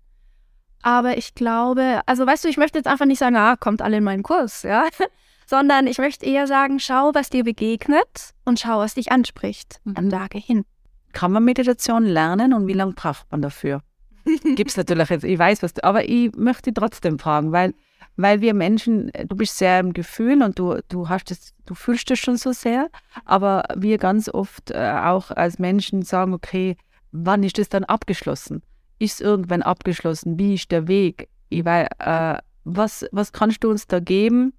Aber 0.88 1.18
ich 1.18 1.36
glaube, 1.36 2.00
also 2.06 2.26
weißt 2.26 2.46
du, 2.46 2.48
ich 2.48 2.56
möchte 2.56 2.80
jetzt 2.80 2.88
einfach 2.88 3.06
nicht 3.06 3.20
sagen, 3.20 3.36
ah, 3.36 3.58
kommt 3.58 3.82
alle 3.82 3.98
in 3.98 4.06
meinen 4.06 4.24
Kurs, 4.24 4.64
ja, 4.64 4.86
sondern 5.46 5.86
ich 5.86 5.98
möchte 5.98 6.26
eher 6.26 6.48
sagen, 6.48 6.80
schau, 6.80 7.12
was 7.14 7.30
dir 7.30 7.44
begegnet 7.44 8.34
und 8.46 8.62
schau, 8.62 8.80
was 8.80 8.94
dich 8.94 9.12
anspricht. 9.12 9.82
Mhm. 9.84 9.94
Dann 9.96 10.10
da 10.10 10.28
hin. 10.34 10.64
Kann 11.12 11.34
man 11.34 11.44
Meditation 11.44 12.06
lernen 12.06 12.54
und 12.54 12.68
wie 12.68 12.74
lange 12.74 12.94
braucht 12.94 13.30
man 13.32 13.42
dafür? 13.42 13.82
Gibt 14.56 14.70
es 14.70 14.78
natürlich 14.78 15.10
jetzt, 15.10 15.26
ich 15.26 15.38
weiß 15.38 15.62
was, 15.62 15.74
du, 15.74 15.84
aber 15.84 16.08
ich 16.08 16.32
möchte 16.38 16.74
trotzdem 16.74 17.20
fragen, 17.20 17.52
weil 17.52 17.74
weil 18.16 18.40
wir 18.40 18.54
Menschen, 18.54 19.12
du 19.28 19.36
bist 19.36 19.58
sehr 19.58 19.82
im 19.82 19.92
Gefühl 19.92 20.42
und 20.42 20.58
du, 20.58 20.80
du 20.88 21.10
hast 21.10 21.32
es, 21.32 21.54
du 21.66 21.76
fühlst 21.76 22.10
es 22.12 22.20
schon 22.20 22.38
so 22.38 22.54
sehr, 22.54 22.90
aber 23.26 23.66
wir 23.76 23.98
ganz 23.98 24.30
oft 24.30 24.72
äh, 24.72 25.02
auch 25.04 25.32
als 25.32 25.60
Menschen 25.60 26.02
sagen, 26.02 26.34
okay, 26.34 26.78
wann 27.12 27.44
ist 27.44 27.58
das 27.58 27.68
dann 27.68 27.84
abgeschlossen? 27.84 28.64
Ist 29.00 29.22
irgendwann 29.22 29.62
abgeschlossen? 29.62 30.40
Wie 30.40 30.56
ist 30.56 30.72
der 30.72 30.88
Weg? 30.88 31.30
Ich 31.50 31.64
weiß, 31.64 31.88
äh, 32.00 32.38
was, 32.64 33.06
was 33.12 33.32
kannst 33.32 33.64
du 33.64 33.70
uns 33.70 33.88
da 33.88 34.00
geben 34.00 34.54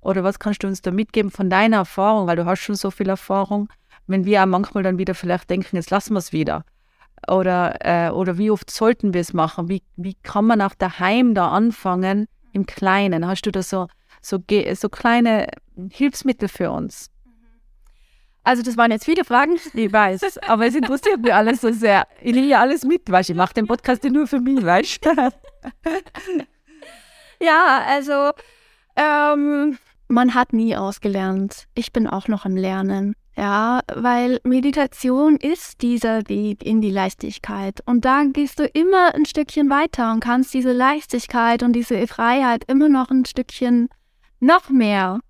oder 0.00 0.22
was 0.24 0.38
kannst 0.38 0.62
du 0.62 0.66
uns 0.66 0.82
da 0.82 0.90
mitgeben 0.90 1.30
von 1.30 1.50
deiner 1.50 1.78
Erfahrung, 1.78 2.26
weil 2.26 2.36
du 2.36 2.44
hast 2.44 2.60
schon 2.60 2.76
so 2.76 2.90
viel 2.90 3.08
Erfahrung, 3.08 3.68
wenn 4.06 4.24
wir 4.24 4.42
auch 4.42 4.46
manchmal 4.46 4.82
dann 4.82 4.98
wieder 4.98 5.14
vielleicht 5.14 5.50
denken, 5.50 5.76
jetzt 5.76 5.90
lassen 5.90 6.14
wir 6.14 6.18
es 6.18 6.32
wieder. 6.32 6.64
Oder, 7.26 7.78
äh, 7.80 8.10
oder 8.10 8.38
wie 8.38 8.50
oft 8.50 8.70
sollten 8.70 9.12
wir 9.12 9.20
es 9.20 9.32
machen? 9.32 9.68
Wie, 9.68 9.82
wie 9.96 10.14
kann 10.22 10.46
man 10.46 10.60
auch 10.60 10.74
daheim 10.74 11.34
da 11.34 11.50
anfangen, 11.50 12.26
im 12.52 12.64
Kleinen? 12.66 13.26
Hast 13.26 13.42
du 13.42 13.50
da 13.50 13.62
so, 13.62 13.88
so, 14.22 14.38
so 14.74 14.88
kleine 14.88 15.48
Hilfsmittel 15.90 16.48
für 16.48 16.70
uns? 16.70 17.10
Also 18.48 18.62
das 18.62 18.78
waren 18.78 18.90
jetzt 18.90 19.04
viele 19.04 19.26
Fragen. 19.26 19.58
Ich 19.74 19.92
weiß, 19.92 20.38
aber 20.38 20.64
es 20.64 20.74
interessiert 20.74 21.20
mich 21.20 21.34
alles 21.34 21.60
so 21.60 21.70
sehr. 21.70 22.06
Ich 22.22 22.32
nehme 22.32 22.46
ja 22.46 22.60
alles 22.60 22.82
mit, 22.82 23.02
weißt 23.10 23.28
Ich 23.28 23.36
mache 23.36 23.52
den 23.52 23.66
Podcast 23.66 24.02
nur 24.04 24.26
für 24.26 24.40
mich, 24.40 24.64
weißt 24.64 25.00
Ja, 27.42 27.84
also 27.86 28.30
ähm, 28.96 29.76
man 30.08 30.34
hat 30.34 30.54
nie 30.54 30.74
ausgelernt. 30.74 31.66
Ich 31.74 31.92
bin 31.92 32.06
auch 32.06 32.26
noch 32.26 32.46
im 32.46 32.56
Lernen. 32.56 33.12
Ja, 33.36 33.82
weil 33.94 34.40
Meditation 34.44 35.36
ist 35.36 35.82
dieser 35.82 36.26
Weg 36.30 36.64
in 36.64 36.80
die 36.80 36.90
Leichtigkeit. 36.90 37.82
Und 37.84 38.06
da 38.06 38.24
gehst 38.24 38.60
du 38.60 38.64
immer 38.64 39.14
ein 39.14 39.26
Stückchen 39.26 39.68
weiter 39.68 40.10
und 40.10 40.20
kannst 40.20 40.54
diese 40.54 40.72
Leichtigkeit 40.72 41.62
und 41.62 41.74
diese 41.74 42.06
Freiheit 42.06 42.64
immer 42.66 42.88
noch 42.88 43.10
ein 43.10 43.26
Stückchen 43.26 43.90
noch 44.40 44.70
mehr 44.70 45.20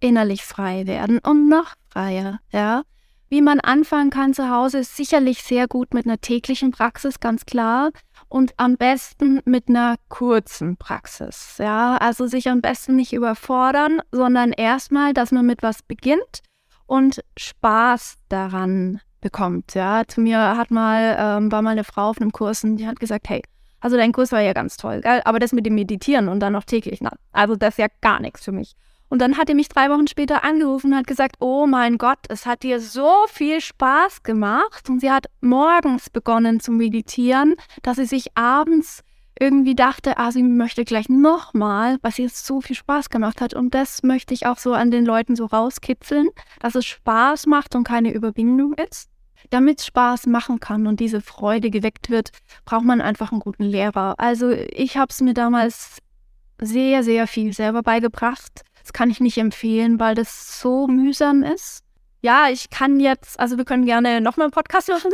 innerlich 0.00 0.44
frei 0.44 0.86
werden 0.86 1.18
und 1.18 1.50
noch 1.50 1.74
freier. 1.90 2.40
Ja, 2.52 2.82
wie 3.30 3.42
man 3.42 3.60
anfangen 3.60 4.08
kann 4.08 4.32
zu 4.32 4.48
Hause 4.48 4.78
ist 4.78 4.96
sicherlich 4.96 5.42
sehr 5.42 5.68
gut 5.68 5.92
mit 5.92 6.06
einer 6.06 6.18
täglichen 6.18 6.70
Praxis, 6.70 7.20
ganz 7.20 7.44
klar. 7.44 7.90
Und 8.28 8.54
am 8.56 8.76
besten 8.76 9.40
mit 9.44 9.68
einer 9.68 9.96
kurzen 10.08 10.78
Praxis. 10.78 11.56
Ja, 11.58 11.96
also 11.98 12.26
sich 12.26 12.48
am 12.48 12.62
besten 12.62 12.96
nicht 12.96 13.12
überfordern, 13.12 14.00
sondern 14.12 14.52
erstmal, 14.52 15.12
dass 15.12 15.30
man 15.30 15.44
mit 15.44 15.62
was 15.62 15.82
beginnt 15.82 16.40
und 16.86 17.22
Spaß 17.36 18.16
daran 18.30 19.00
bekommt. 19.20 19.74
Ja, 19.74 20.04
zu 20.06 20.22
mir 20.22 20.56
hat 20.56 20.70
mal, 20.70 21.16
ähm, 21.18 21.52
war 21.52 21.60
mal 21.60 21.70
eine 21.70 21.84
Frau 21.84 22.10
auf 22.10 22.20
einem 22.20 22.32
Kurs 22.32 22.64
und 22.64 22.76
die 22.76 22.86
hat 22.86 22.98
gesagt, 22.98 23.28
hey, 23.28 23.42
also 23.80 23.96
dein 23.96 24.12
Kurs 24.12 24.32
war 24.32 24.40
ja 24.40 24.54
ganz 24.54 24.76
toll, 24.78 25.02
gell? 25.02 25.20
aber 25.24 25.38
das 25.38 25.52
mit 25.52 25.66
dem 25.66 25.74
Meditieren 25.74 26.28
und 26.28 26.40
dann 26.40 26.54
noch 26.54 26.64
täglich, 26.64 27.00
na, 27.00 27.12
also 27.32 27.56
das 27.56 27.74
ist 27.74 27.78
ja 27.78 27.86
gar 28.00 28.20
nichts 28.20 28.44
für 28.44 28.52
mich. 28.52 28.74
Und 29.08 29.20
dann 29.20 29.38
hat 29.38 29.48
er 29.48 29.54
mich 29.54 29.68
drei 29.68 29.88
Wochen 29.90 30.06
später 30.06 30.44
angerufen 30.44 30.92
und 30.92 30.98
hat 30.98 31.06
gesagt, 31.06 31.36
oh 31.40 31.66
mein 31.66 31.98
Gott, 31.98 32.18
es 32.28 32.46
hat 32.46 32.62
dir 32.62 32.80
so 32.80 33.10
viel 33.28 33.60
Spaß 33.60 34.22
gemacht. 34.22 34.88
Und 34.90 35.00
sie 35.00 35.10
hat 35.10 35.26
morgens 35.40 36.10
begonnen 36.10 36.60
zu 36.60 36.72
meditieren, 36.72 37.54
dass 37.82 37.96
sie 37.96 38.06
sich 38.06 38.36
abends 38.36 39.02
irgendwie 39.40 39.74
dachte, 39.74 40.18
ah, 40.18 40.32
sie 40.32 40.42
möchte 40.42 40.84
gleich 40.84 41.08
nochmal, 41.08 41.98
was 42.02 42.18
ihr 42.18 42.28
so 42.28 42.60
viel 42.60 42.76
Spaß 42.76 43.08
gemacht 43.08 43.40
hat. 43.40 43.54
Und 43.54 43.74
das 43.74 44.02
möchte 44.02 44.34
ich 44.34 44.46
auch 44.46 44.58
so 44.58 44.72
an 44.72 44.90
den 44.90 45.06
Leuten 45.06 45.36
so 45.36 45.46
rauskitzeln, 45.46 46.28
dass 46.60 46.74
es 46.74 46.84
Spaß 46.86 47.46
macht 47.46 47.74
und 47.74 47.84
keine 47.84 48.12
Überwindung 48.12 48.74
ist. 48.74 49.08
Damit 49.50 49.80
Spaß 49.80 50.26
machen 50.26 50.58
kann 50.58 50.86
und 50.86 50.98
diese 50.98 51.20
Freude 51.20 51.70
geweckt 51.70 52.10
wird, 52.10 52.30
braucht 52.64 52.84
man 52.84 53.00
einfach 53.00 53.30
einen 53.30 53.40
guten 53.40 53.62
Lehrer. 53.62 54.16
Also 54.18 54.50
ich 54.50 54.96
habe 54.96 55.10
es 55.10 55.20
mir 55.20 55.34
damals 55.34 55.98
sehr, 56.60 57.04
sehr 57.04 57.28
viel 57.28 57.52
selber 57.52 57.82
beigebracht. 57.82 58.62
Das 58.88 58.94
kann 58.94 59.10
ich 59.10 59.20
nicht 59.20 59.36
empfehlen, 59.36 60.00
weil 60.00 60.14
das 60.14 60.60
so 60.60 60.86
mühsam 60.86 61.42
ist 61.42 61.84
ja, 62.20 62.48
ich 62.50 62.70
kann 62.70 62.98
jetzt, 62.98 63.38
also 63.38 63.58
wir 63.58 63.64
können 63.64 63.84
gerne 63.86 64.20
nochmal 64.20 64.46
einen 64.46 64.52
Podcast 64.52 64.88
machen. 64.88 65.10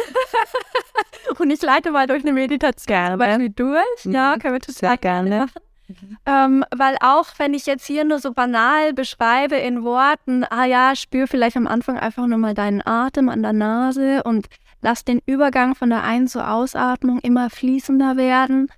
und 1.39 1.51
ich 1.51 1.61
leite 1.61 1.91
mal 1.91 2.07
durch 2.07 2.23
eine 2.23 2.33
Meditation 2.33 2.87
gerne. 2.87 3.51
durch. 3.51 4.05
Ja, 4.05 4.35
mhm. 4.35 4.41
können 4.41 4.55
wir 4.55 4.61
das 4.61 4.77
Sehr 4.77 4.97
gerne. 4.97 5.41
Machen. 5.41 6.19
Ähm, 6.25 6.65
weil 6.75 6.97
auch 7.03 7.27
wenn 7.37 7.53
ich 7.53 7.67
jetzt 7.67 7.87
hier 7.87 8.05
nur 8.05 8.19
so 8.19 8.33
banal 8.33 8.95
beschreibe 8.95 9.57
in 9.57 9.85
Worten, 9.85 10.45
ah 10.45 10.65
ja, 10.65 10.97
spür 10.97 11.27
vielleicht 11.27 11.59
am 11.59 11.67
Anfang 11.67 11.99
einfach 11.99 12.27
nur 12.27 12.39
mal 12.39 12.55
deinen 12.55 12.81
Atem 12.87 13.29
an 13.29 13.43
der 13.43 13.53
Nase 13.53 14.23
und 14.23 14.47
lass 14.81 15.05
den 15.05 15.21
Übergang 15.27 15.75
von 15.75 15.91
der 15.91 16.03
Ein- 16.03 16.27
zur 16.27 16.51
Ausatmung 16.51 17.19
immer 17.19 17.51
fließender 17.51 18.17
werden 18.17 18.69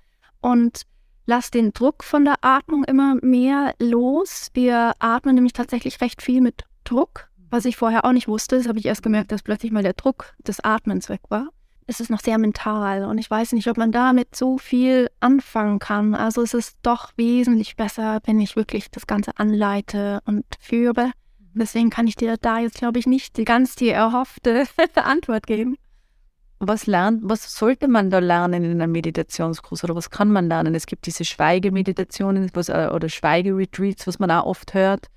und 0.41 0.81
lass 1.27 1.51
den 1.51 1.73
Druck 1.73 2.03
von 2.03 2.25
der 2.25 2.37
Atmung 2.41 2.83
immer 2.85 3.15
mehr 3.21 3.75
los. 3.77 4.49
Wir 4.53 4.93
atmen 4.97 5.35
nämlich 5.35 5.53
tatsächlich 5.53 6.01
recht 6.01 6.23
viel 6.23 6.41
mit 6.41 6.63
Druck 6.83 7.27
was 7.49 7.65
ich 7.65 7.77
vorher 7.77 8.05
auch 8.05 8.11
nicht 8.11 8.27
wusste, 8.27 8.57
das 8.57 8.67
habe 8.67 8.79
ich 8.79 8.85
erst 8.85 9.03
gemerkt, 9.03 9.31
dass 9.31 9.43
plötzlich 9.43 9.71
mal 9.71 9.83
der 9.83 9.93
Druck 9.93 10.33
des 10.45 10.63
Atmens 10.63 11.09
weg 11.09 11.21
war. 11.29 11.49
Es 11.89 12.01
ist 12.01 12.09
noch 12.09 12.19
sehr 12.19 12.37
mental 12.37 13.05
und 13.05 13.17
ich 13.17 13.31
weiß 13.31 13.53
nicht, 13.53 13.69
ob 13.69 13.77
man 13.77 13.93
damit 13.93 14.35
so 14.35 14.57
viel 14.57 15.09
anfangen 15.21 15.79
kann. 15.79 16.15
Also 16.15 16.41
es 16.41 16.53
ist 16.53 16.77
doch 16.81 17.11
wesentlich 17.15 17.77
besser, 17.77 18.19
wenn 18.25 18.41
ich 18.41 18.57
wirklich 18.57 18.91
das 18.91 19.07
Ganze 19.07 19.31
anleite 19.37 20.19
und 20.25 20.45
führe. 20.59 21.11
Deswegen 21.53 21.89
kann 21.89 22.07
ich 22.07 22.17
dir 22.17 22.35
da 22.37 22.59
jetzt, 22.59 22.77
glaube 22.77 22.99
ich, 22.99 23.07
nicht 23.07 23.37
die 23.37 23.45
ganz 23.45 23.75
die 23.75 23.89
erhoffte 23.89 24.65
Antwort 24.95 25.47
geben. 25.47 25.77
Was 26.59 26.87
lernt, 26.87 27.21
was 27.23 27.55
sollte 27.55 27.87
man 27.87 28.09
da 28.09 28.19
lernen 28.19 28.63
in 28.63 28.81
einem 28.81 28.91
Meditationskurs 28.91 29.83
oder 29.83 29.95
was 29.95 30.09
kann 30.09 30.31
man 30.31 30.47
lernen? 30.47 30.73
Es 30.73 30.87
gibt 30.87 31.05
diese 31.05 31.23
Schweigemeditationen 31.23 32.49
was, 32.53 32.69
äh, 32.69 32.89
oder 32.91 33.09
Schweigeretreats, 33.09 34.07
was 34.07 34.17
man 34.17 34.31
auch 34.31 34.45
oft 34.45 34.73
hört 34.73 35.07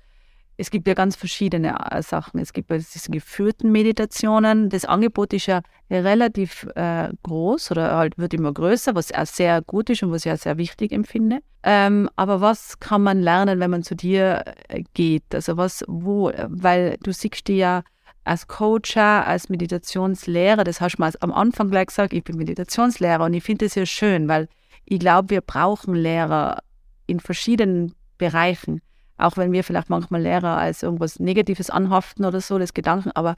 es 0.61 0.69
gibt 0.69 0.87
ja 0.87 0.93
ganz 0.93 1.15
verschiedene 1.15 1.75
äh, 1.89 2.03
Sachen. 2.03 2.39
Es 2.39 2.53
gibt 2.53 2.69
diese 2.69 3.09
geführten 3.09 3.71
Meditationen. 3.71 4.69
Das 4.69 4.85
Angebot 4.85 5.33
ist 5.33 5.47
ja 5.47 5.61
relativ 5.89 6.67
äh, 6.75 7.09
groß 7.23 7.71
oder 7.71 7.95
halt 7.95 8.17
wird 8.19 8.35
immer 8.35 8.53
größer, 8.53 8.93
was 8.93 9.11
auch 9.11 9.25
sehr 9.25 9.61
gut 9.63 9.89
ist 9.89 10.03
und 10.03 10.11
was 10.11 10.25
ich 10.25 10.31
auch 10.31 10.37
sehr 10.37 10.57
wichtig 10.57 10.91
empfinde. 10.91 11.39
Ähm, 11.63 12.09
aber 12.15 12.41
was 12.41 12.79
kann 12.79 13.01
man 13.01 13.21
lernen, 13.21 13.59
wenn 13.59 13.71
man 13.71 13.81
zu 13.81 13.95
dir 13.95 14.43
äh, 14.67 14.83
geht? 14.93 15.33
Also 15.33 15.57
was, 15.57 15.83
wo, 15.87 16.31
weil 16.47 16.97
du 17.01 17.11
siehst 17.11 17.47
dich 17.47 17.57
ja 17.57 17.81
als 18.23 18.47
Coacher, 18.47 19.25
als 19.25 19.49
Meditationslehrer, 19.49 20.63
das 20.63 20.79
hast 20.79 20.97
du 20.97 21.01
mal 21.01 21.11
am 21.21 21.31
Anfang 21.31 21.69
gleich 21.69 21.87
gesagt, 21.87 22.13
ich 22.13 22.23
bin 22.23 22.37
Meditationslehrer 22.37 23.25
und 23.25 23.33
ich 23.33 23.43
finde 23.43 23.65
das 23.65 23.75
ja 23.75 23.85
schön, 23.85 24.27
weil 24.27 24.47
ich 24.85 24.99
glaube, 24.99 25.31
wir 25.31 25.41
brauchen 25.41 25.95
Lehrer 25.95 26.59
in 27.07 27.19
verschiedenen 27.19 27.93
Bereichen. 28.17 28.81
Auch 29.17 29.37
wenn 29.37 29.51
wir 29.51 29.63
vielleicht 29.63 29.89
manchmal 29.89 30.21
Lehrer 30.21 30.57
als 30.57 30.83
irgendwas 30.83 31.19
Negatives 31.19 31.69
anhaften 31.69 32.25
oder 32.25 32.41
so, 32.41 32.57
das 32.59 32.73
Gedanken, 32.73 33.11
aber 33.13 33.35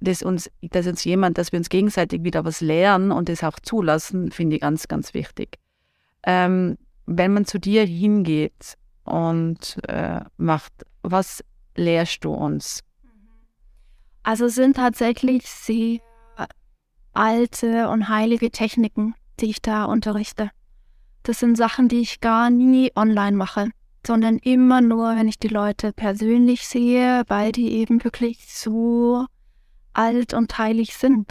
dass 0.00 0.22
uns, 0.22 0.50
dass 0.62 0.86
uns 0.86 1.04
jemand, 1.04 1.38
dass 1.38 1.52
wir 1.52 1.58
uns 1.58 1.68
gegenseitig 1.68 2.24
wieder 2.24 2.44
was 2.44 2.60
lernen 2.60 3.12
und 3.12 3.28
das 3.28 3.44
auch 3.44 3.58
zulassen, 3.60 4.32
finde 4.32 4.56
ich 4.56 4.62
ganz, 4.62 4.88
ganz 4.88 5.14
wichtig. 5.14 5.58
Ähm, 6.24 6.76
wenn 7.06 7.32
man 7.32 7.44
zu 7.44 7.58
dir 7.58 7.84
hingeht 7.84 8.76
und 9.04 9.78
äh, 9.88 10.20
macht, 10.36 10.72
was 11.02 11.44
lehrst 11.76 12.24
du 12.24 12.32
uns? 12.32 12.80
Also 14.22 14.48
sind 14.48 14.76
tatsächlich 14.76 15.48
sehr 15.48 16.00
alte 17.12 17.88
und 17.88 18.08
heilige 18.08 18.50
Techniken, 18.50 19.14
die 19.40 19.50
ich 19.50 19.62
da 19.62 19.84
unterrichte. 19.84 20.50
Das 21.24 21.40
sind 21.40 21.56
Sachen, 21.56 21.88
die 21.88 22.00
ich 22.00 22.20
gar 22.20 22.50
nie 22.50 22.90
online 22.96 23.36
mache, 23.36 23.70
sondern 24.06 24.38
immer 24.38 24.80
nur, 24.80 25.16
wenn 25.16 25.28
ich 25.28 25.38
die 25.38 25.48
Leute 25.48 25.92
persönlich 25.92 26.66
sehe, 26.66 27.22
weil 27.28 27.52
die 27.52 27.72
eben 27.72 28.02
wirklich 28.02 28.52
so 28.52 29.26
alt 29.92 30.34
und 30.34 30.56
heilig 30.58 30.96
sind. 30.96 31.30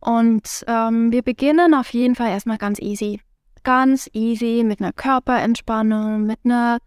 Und 0.00 0.64
ähm, 0.68 1.10
wir 1.12 1.22
beginnen 1.22 1.74
auf 1.74 1.92
jeden 1.92 2.14
Fall 2.14 2.30
erstmal 2.30 2.58
ganz 2.58 2.78
easy. 2.78 3.20
Ganz 3.64 4.08
easy 4.12 4.62
mit 4.64 4.80
einer 4.80 4.92
Körperentspannung, 4.92 6.22
mit 6.22 6.38
einer, 6.44 6.78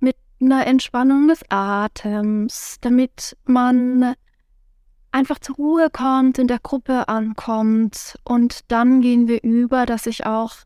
mit 0.00 0.16
einer 0.40 0.66
Entspannung 0.66 1.28
des 1.28 1.40
Atems, 1.48 2.76
damit 2.80 3.36
man 3.44 4.14
einfach 5.10 5.38
zur 5.38 5.56
Ruhe 5.56 5.90
kommt, 5.90 6.38
in 6.38 6.48
der 6.48 6.58
Gruppe 6.58 7.08
ankommt. 7.08 8.18
Und 8.24 8.60
dann 8.68 9.00
gehen 9.00 9.28
wir 9.28 9.42
über, 9.42 9.86
dass 9.86 10.06
ich 10.06 10.26
auch 10.26 10.56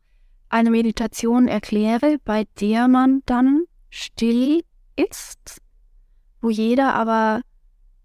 eine 0.49 0.71
Meditation 0.71 1.47
erkläre, 1.47 2.17
bei 2.23 2.45
der 2.59 2.87
man 2.87 3.21
dann 3.25 3.63
still 3.89 4.63
ist, 4.95 5.61
wo 6.41 6.49
jeder 6.49 6.93
aber 6.93 7.41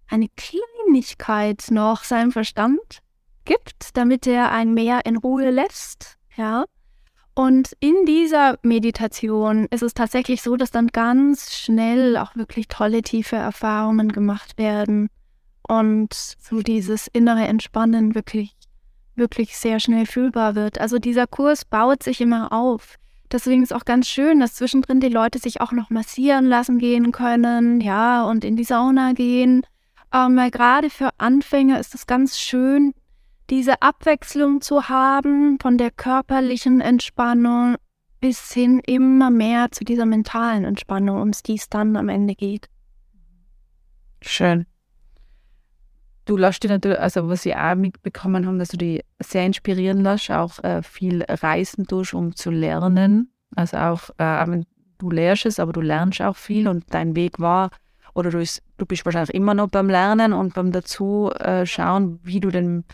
eine 0.09 0.29
Kleinigkeit 0.37 1.67
noch 1.71 2.05
seinem 2.05 2.33
Verstand 2.33 3.01
gibt, 3.45 3.97
damit 3.97 4.27
er 4.27 4.51
einen 4.51 4.75
mehr 4.75 5.05
in 5.05 5.17
Ruhe 5.17 5.51
lässt, 5.51 6.17
ja. 6.37 6.65
Und 7.35 7.73
in 7.79 8.05
dieser 8.05 8.59
Meditation 8.63 9.67
ist 9.71 9.83
es 9.83 9.95
tatsächlich 9.95 10.43
so, 10.43 10.57
dass 10.57 10.73
dann 10.73 10.89
ganz 10.89 11.55
schnell 11.55 12.17
auch 12.17 12.35
wirklich 12.35 12.67
tolle 12.67 13.03
tiefe 13.03 13.37
Erfahrungen 13.37 14.11
gemacht 14.11 14.59
werden 14.59 15.09
und 15.69 16.13
so 16.13 16.61
dieses 16.61 17.07
innere 17.09 17.47
Entspannen 17.47 18.15
wirklich, 18.15 18.57
wirklich 19.15 19.57
sehr 19.57 19.79
schnell 19.79 20.07
fühlbar 20.07 20.55
wird. 20.55 20.81
Also 20.81 20.99
dieser 20.99 21.27
Kurs 21.27 21.65
baut 21.65 22.03
sich 22.03 22.21
immer 22.21 22.53
auf. 22.53 22.97
Deswegen 23.31 23.63
ist 23.63 23.75
auch 23.75 23.85
ganz 23.85 24.09
schön, 24.09 24.41
dass 24.41 24.55
zwischendrin 24.55 25.01
die 25.01 25.09
Leute 25.09 25.39
sich 25.39 25.61
auch 25.61 25.73
noch 25.73 25.91
massieren 25.91 26.47
lassen 26.47 26.79
gehen 26.79 27.13
können, 27.13 27.81
ja, 27.81 28.25
und 28.25 28.43
in 28.43 28.57
die 28.57 28.65
Sauna 28.65 29.13
gehen 29.13 29.63
ähm, 30.13 30.37
weil 30.37 30.51
gerade 30.51 30.91
für 30.91 31.11
Anfänger 31.19 31.79
ist 31.79 31.95
es 31.95 32.07
ganz 32.07 32.39
schön, 32.39 32.95
diese 33.51 33.83
Abwechslung 33.83 34.61
zu 34.61 34.89
haben 34.89 35.59
von 35.61 35.79
der 35.79 35.91
körperlichen 35.91 36.81
Entspannung 36.81 37.77
bis 38.21 38.53
hin 38.53 38.81
immer 38.81 39.31
mehr 39.31 39.71
zu 39.71 39.85
dieser 39.85 40.07
mentalen 40.07 40.65
Entspannung, 40.65 41.21
um 41.21 41.31
die 41.31 41.55
es 41.55 41.69
dann 41.69 41.97
am 41.97 42.09
Ende 42.09 42.35
geht. 42.35 42.69
Schön. 44.21 44.67
Du 46.29 46.37
lässt 46.37 46.63
dich 46.63 46.71
natürlich, 46.71 47.01
also 47.01 47.27
was 47.31 47.47
ich 47.47 47.57
auch 47.57 47.75
mitbekommen 47.75 48.47
haben, 48.47 48.59
dass 48.59 48.69
du 48.69 48.77
dich 48.77 49.03
sehr 49.19 49.47
inspirieren 49.47 50.03
lässt, 50.03 50.31
auch 50.31 50.63
äh, 50.63 50.83
viel 50.83 51.25
reisen 51.27 51.85
durch, 51.85 52.13
um 52.13 52.37
zu 52.37 52.51
lernen. 52.51 53.33
Also 53.57 53.79
auch, 53.79 54.11
äh, 54.19 54.63
du 54.99 55.11
lehrst 55.11 55.47
es, 55.47 55.59
aber 55.59 55.73
du 55.73 55.81
lernst 55.81 56.21
auch 56.21 56.37
viel 56.37 56.69
und 56.69 56.85
dein 56.91 57.17
Weg 57.17 57.39
war, 57.39 57.71
oder 58.13 58.29
du, 58.29 58.43
ist, 58.43 58.63
du 58.77 58.85
bist 58.85 59.07
wahrscheinlich 59.07 59.33
immer 59.33 59.55
noch 59.55 59.69
beim 59.69 59.89
Lernen 59.89 60.35
und 60.35 60.53
beim 60.53 60.71
dazu 60.71 61.31
äh, 61.31 61.65
schauen, 61.65 62.21
wie 62.23 62.41
du 62.41 62.51
denn, 62.51 62.85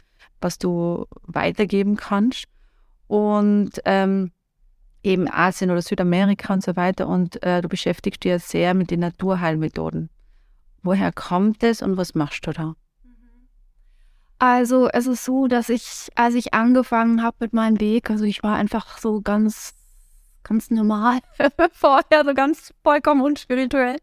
was 0.40 0.58
du 0.58 1.06
weitergeben 1.22 1.96
kannst. 1.96 2.44
Und 3.08 3.72
ähm, 3.84 4.30
eben 5.02 5.28
Asien 5.28 5.72
oder 5.72 5.82
Südamerika 5.82 6.54
und 6.54 6.62
so 6.62 6.76
weiter. 6.76 7.08
Und 7.08 7.42
äh, 7.42 7.62
du 7.62 7.68
beschäftigst 7.68 8.22
dich 8.22 8.30
ja 8.30 8.38
sehr 8.38 8.74
mit 8.74 8.92
den 8.92 9.00
Naturheilmethoden. 9.00 10.08
Woher 10.84 11.10
kommt 11.10 11.64
es 11.64 11.82
und 11.82 11.96
was 11.96 12.14
machst 12.14 12.46
du 12.46 12.52
da? 12.52 12.76
Also 14.38 14.88
es 14.92 15.06
ist 15.06 15.24
so, 15.24 15.46
dass 15.46 15.68
ich, 15.68 16.08
als 16.16 16.34
ich 16.34 16.54
angefangen 16.54 17.22
habe 17.22 17.36
mit 17.40 17.52
meinem 17.52 17.80
Weg, 17.80 18.10
also 18.10 18.24
ich 18.24 18.42
war 18.42 18.56
einfach 18.56 18.98
so 18.98 19.20
ganz, 19.20 19.74
ganz 20.42 20.70
normal 20.70 21.20
vorher, 21.72 22.24
so 22.24 22.34
ganz 22.34 22.74
vollkommen 22.82 23.22
unspirituell. 23.22 23.96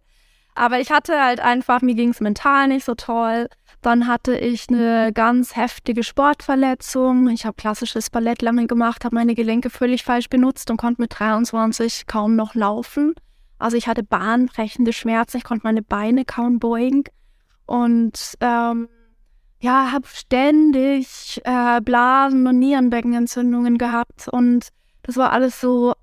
Aber 0.55 0.79
ich 0.79 0.91
hatte 0.91 1.21
halt 1.21 1.39
einfach, 1.39 1.81
mir 1.81 1.95
ging 1.95 2.09
es 2.09 2.19
mental 2.19 2.67
nicht 2.67 2.85
so 2.85 2.95
toll. 2.95 3.47
Dann 3.81 4.07
hatte 4.07 4.37
ich 4.37 4.69
eine 4.69 5.11
ganz 5.13 5.55
heftige 5.55 6.03
Sportverletzung. 6.03 7.29
Ich 7.29 7.45
habe 7.45 7.55
klassisches 7.55 8.09
Ballett 8.09 8.41
lange 8.41 8.67
gemacht, 8.67 9.05
habe 9.05 9.15
meine 9.15 9.33
Gelenke 9.33 9.69
völlig 9.69 10.03
falsch 10.03 10.29
benutzt 10.29 10.69
und 10.69 10.77
konnte 10.77 11.01
mit 11.01 11.17
23 11.17 12.05
kaum 12.05 12.35
noch 12.35 12.53
laufen. 12.53 13.15
Also 13.59 13.77
ich 13.77 13.87
hatte 13.87 14.03
bahnbrechende 14.03 14.91
Schmerzen, 14.91 15.37
ich 15.37 15.43
konnte 15.43 15.65
meine 15.65 15.81
Beine 15.81 16.25
kaum 16.25 16.59
beugen. 16.59 17.03
Und 17.65 18.35
ähm, 18.41 18.89
ja, 19.61 19.91
habe 19.91 20.07
ständig 20.07 21.39
äh, 21.43 21.79
Blasen- 21.81 22.47
und 22.47 22.59
Nierenbeckenentzündungen 22.59 23.77
gehabt. 23.77 24.27
Und 24.27 24.69
das 25.03 25.17
war 25.17 25.31
alles 25.31 25.61
so 25.61 25.93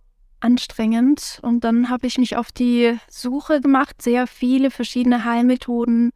anstrengend. 0.41 1.41
Und 1.43 1.65
dann 1.65 1.91
habe 1.91 2.07
ich 2.07 2.19
mich 2.19 2.37
auf 2.37 2.53
die 2.53 2.97
Suche 3.11 3.61
gemacht, 3.61 4.01
sehr 4.01 4.29
viele 4.29 4.71
verschiedene 4.71 5.25
Heilmethoden 5.25 6.11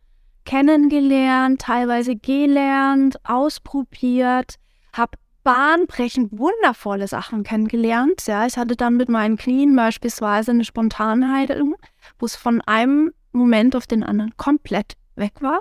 kennengelernt, 0.45 1.61
teilweise 1.61 2.15
gelernt, 2.15 3.17
ausprobiert, 3.25 4.55
habe 4.93 5.19
bahnbrechend 5.43 6.39
wundervolle 6.39 7.09
Sachen 7.09 7.43
kennengelernt. 7.43 8.27
Ja, 8.27 8.47
ich 8.47 8.57
hatte 8.57 8.77
dann 8.77 8.97
mit 8.97 9.09
meinen 9.09 9.37
Knien 9.37 9.75
beispielsweise 9.75 10.53
eine 10.53 10.65
Spontanheilung, 10.65 11.75
wo 12.21 12.27
es 12.27 12.37
von 12.37 12.61
einem 12.63 13.13
Moment 13.33 13.75
auf 13.75 13.89
den 13.89 14.05
anderen 14.05 14.37
komplett 14.37 14.95
weg 15.17 15.33
war. 15.41 15.61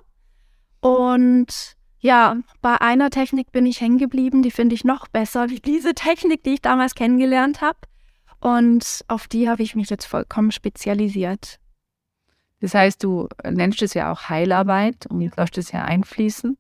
Und 0.82 1.76
ja, 2.00 2.38
bei 2.62 2.82
einer 2.82 3.12
Technik 3.12 3.52
bin 3.52 3.66
ich 3.66 3.80
hängen 3.80 4.00
geblieben, 4.00 4.42
die 4.42 4.52
finde 4.52 4.76
ich 4.76 4.84
noch 4.84 5.08
besser 5.08 5.50
wie 5.50 5.60
diese 5.60 5.94
Technik, 5.94 6.44
die 6.44 6.56
ich 6.56 6.62
damals 6.62 6.96
kennengelernt 6.96 7.62
habe. 7.62 7.78
Und 8.40 9.06
auf 9.08 9.28
die 9.28 9.48
habe 9.48 9.62
ich 9.62 9.76
mich 9.76 9.90
jetzt 9.90 10.06
vollkommen 10.06 10.52
spezialisiert. 10.52 11.60
Das 12.60 12.74
heißt, 12.74 13.04
du 13.04 13.28
nennst 13.44 13.82
es 13.84 13.94
ja 13.94 14.12
auch 14.12 14.30
Heilarbeit 14.30 15.06
und 15.08 15.22
ja. 15.22 15.30
lässt 15.38 15.58
es 15.58 15.72
ja 15.72 15.84
einfließen. 15.84 16.58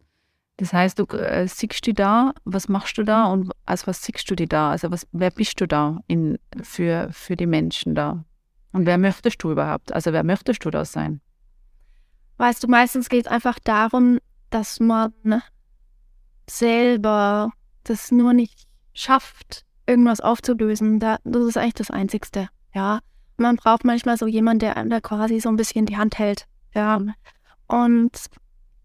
Das 0.57 0.73
heißt, 0.73 0.99
du 0.99 1.05
äh, 1.05 1.47
siehst 1.47 1.87
du 1.87 1.93
da, 1.93 2.33
was 2.43 2.69
machst 2.69 2.97
du 2.99 3.03
da 3.03 3.25
und 3.25 3.51
als 3.65 3.87
was 3.87 4.03
siehst 4.03 4.29
du 4.29 4.35
die 4.35 4.47
da? 4.47 4.69
Also 4.69 4.91
was, 4.91 5.07
wer 5.11 5.31
bist 5.31 5.59
du 5.59 5.67
da 5.67 5.99
in, 6.05 6.37
für, 6.61 7.09
für 7.11 7.35
die 7.35 7.47
Menschen 7.47 7.95
da? 7.95 8.23
Und 8.71 8.85
wer 8.85 8.99
möchtest 8.99 9.43
du 9.43 9.51
überhaupt? 9.51 9.91
Also 9.91 10.13
wer 10.13 10.23
möchtest 10.23 10.63
du 10.63 10.69
da 10.69 10.85
sein? 10.85 11.19
Weißt 12.41 12.63
du, 12.63 12.67
meistens 12.67 13.07
geht 13.07 13.27
es 13.27 13.31
einfach 13.31 13.59
darum, 13.59 14.17
dass 14.49 14.79
man 14.79 15.13
selber 16.49 17.51
das 17.83 18.09
nur 18.09 18.33
nicht 18.33 18.63
schafft, 18.95 19.63
irgendwas 19.85 20.21
aufzulösen. 20.21 20.99
Da, 20.99 21.19
das 21.23 21.45
ist 21.45 21.57
eigentlich 21.57 21.75
das 21.75 21.91
Einzigste, 21.91 22.49
ja. 22.73 23.01
Man 23.37 23.57
braucht 23.57 23.85
manchmal 23.85 24.17
so 24.17 24.25
jemanden, 24.25 24.61
der 24.61 24.75
einem 24.75 24.89
da 24.89 25.01
quasi 25.01 25.39
so 25.39 25.49
ein 25.49 25.55
bisschen 25.55 25.85
die 25.85 25.97
Hand 25.97 26.17
hält, 26.17 26.47
ja. 26.73 26.99
Und 27.67 28.25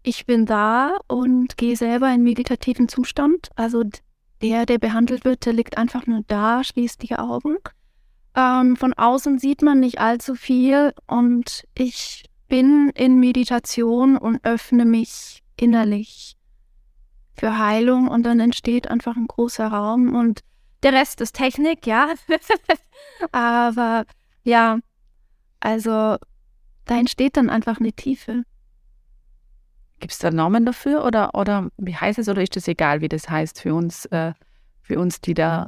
ich 0.03 0.27
bin 0.27 0.45
da 0.45 0.95
und 1.07 1.57
gehe 1.57 1.75
selber 1.75 2.13
in 2.13 2.21
meditativen 2.21 2.87
Zustand. 2.87 3.49
Also 3.55 3.83
der, 4.43 4.67
der 4.67 4.77
behandelt 4.77 5.25
wird, 5.25 5.47
der 5.47 5.53
liegt 5.53 5.79
einfach 5.79 6.05
nur 6.05 6.21
da, 6.27 6.63
schließt 6.63 7.01
die 7.01 7.15
Augen. 7.15 7.57
Ähm, 8.35 8.75
von 8.75 8.93
außen 8.93 9.39
sieht 9.39 9.63
man 9.63 9.79
nicht 9.79 9.99
allzu 9.99 10.35
viel 10.35 10.93
und 11.07 11.67
ich 11.73 12.25
bin 12.47 12.89
in 12.95 13.19
Meditation 13.19 14.17
und 14.17 14.43
öffne 14.43 14.85
mich 14.85 15.43
innerlich 15.55 16.37
für 17.33 17.57
Heilung 17.57 18.07
und 18.07 18.23
dann 18.23 18.39
entsteht 18.39 18.87
einfach 18.87 19.15
ein 19.15 19.27
großer 19.27 19.67
Raum 19.67 20.15
und 20.15 20.41
der 20.83 20.93
Rest 20.93 21.21
ist 21.21 21.35
Technik, 21.35 21.85
ja. 21.85 22.13
Aber 23.31 24.05
ja, 24.43 24.79
also 25.59 26.17
da 26.85 26.97
entsteht 26.97 27.37
dann 27.37 27.49
einfach 27.49 27.79
eine 27.79 27.93
Tiefe. 27.93 28.43
Gibt 29.99 30.13
es 30.13 30.19
da 30.19 30.29
Namen 30.31 30.65
dafür 30.65 31.03
oder, 31.05 31.33
oder 31.33 31.69
wie 31.77 31.95
heißt 31.95 32.19
es 32.19 32.29
oder 32.29 32.43
ist 32.43 32.55
das 32.55 32.67
egal, 32.67 33.01
wie 33.01 33.09
das 33.09 33.29
heißt 33.29 33.61
für 33.61 33.73
uns, 33.73 34.05
äh, 34.05 34.33
für 34.81 34.99
uns, 34.99 35.21
die 35.21 35.33
da 35.33 35.67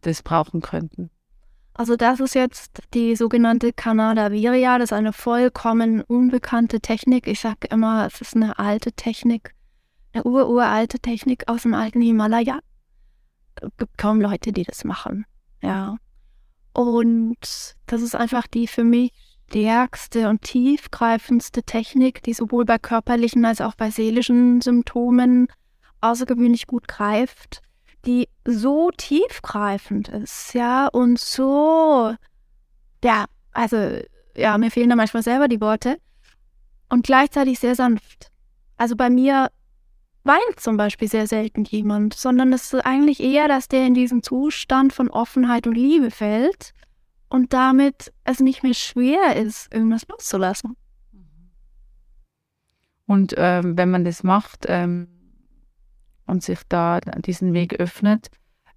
das 0.00 0.22
brauchen 0.22 0.60
könnten? 0.60 1.10
Also 1.78 1.96
das 1.96 2.18
ist 2.18 2.34
jetzt 2.34 2.82
die 2.92 3.14
sogenannte 3.16 3.72
Kanada 3.72 4.32
Viria, 4.32 4.78
das 4.78 4.90
ist 4.90 4.92
eine 4.92 5.12
vollkommen 5.12 6.02
unbekannte 6.02 6.80
Technik. 6.80 7.26
Ich 7.28 7.40
sage 7.40 7.68
immer, 7.70 8.06
es 8.06 8.20
ist 8.20 8.34
eine 8.34 8.58
alte 8.58 8.92
Technik, 8.92 9.54
eine 10.12 10.24
ururalte 10.24 10.98
Technik 10.98 11.44
aus 11.48 11.62
dem 11.62 11.74
alten 11.74 12.02
Himalaya 12.02 12.58
gibt 13.76 13.96
kaum 13.98 14.20
Leute, 14.20 14.52
die 14.52 14.64
das 14.64 14.84
machen. 14.84 15.24
Ja. 15.62 15.96
Und 16.72 17.76
das 17.86 18.02
ist 18.02 18.14
einfach 18.14 18.46
die 18.46 18.66
für 18.66 18.84
mich 18.84 19.12
stärkste 19.48 20.28
und 20.28 20.42
tiefgreifendste 20.42 21.62
Technik, 21.62 22.22
die 22.22 22.34
sowohl 22.34 22.64
bei 22.64 22.78
körperlichen 22.78 23.44
als 23.44 23.60
auch 23.60 23.74
bei 23.74 23.90
seelischen 23.90 24.60
Symptomen 24.60 25.48
außergewöhnlich 26.00 26.66
gut 26.66 26.86
greift, 26.86 27.62
die 28.06 28.28
so 28.44 28.90
tiefgreifend 28.96 30.08
ist, 30.08 30.54
ja, 30.54 30.88
und 30.88 31.18
so, 31.18 32.14
ja, 33.02 33.26
also, 33.52 34.00
ja, 34.36 34.56
mir 34.58 34.70
fehlen 34.70 34.90
da 34.90 34.96
manchmal 34.96 35.22
selber 35.22 35.48
die 35.48 35.60
Worte 35.60 35.98
und 36.88 37.04
gleichzeitig 37.04 37.58
sehr 37.58 37.74
sanft. 37.74 38.30
Also 38.76 38.96
bei 38.96 39.10
mir 39.10 39.50
weint 40.24 40.60
zum 40.60 40.76
Beispiel 40.76 41.08
sehr 41.08 41.26
selten 41.26 41.64
jemand, 41.64 42.14
sondern 42.14 42.52
es 42.52 42.72
ist 42.72 42.86
eigentlich 42.86 43.20
eher, 43.20 43.48
dass 43.48 43.68
der 43.68 43.86
in 43.86 43.94
diesen 43.94 44.22
Zustand 44.22 44.92
von 44.92 45.10
Offenheit 45.10 45.66
und 45.66 45.74
Liebe 45.74 46.10
fällt 46.10 46.72
und 47.28 47.52
damit 47.52 48.12
es 48.24 48.40
nicht 48.40 48.62
mehr 48.62 48.74
schwer 48.74 49.36
ist, 49.36 49.72
irgendwas 49.72 50.06
loszulassen. 50.08 50.76
Und 53.06 53.34
ähm, 53.38 53.76
wenn 53.76 53.90
man 53.90 54.04
das 54.04 54.22
macht 54.22 54.66
ähm, 54.68 55.08
und 56.28 56.42
sich 56.42 56.60
da 56.68 57.00
diesen 57.00 57.52
Weg 57.52 57.80
öffnet, 57.80 58.28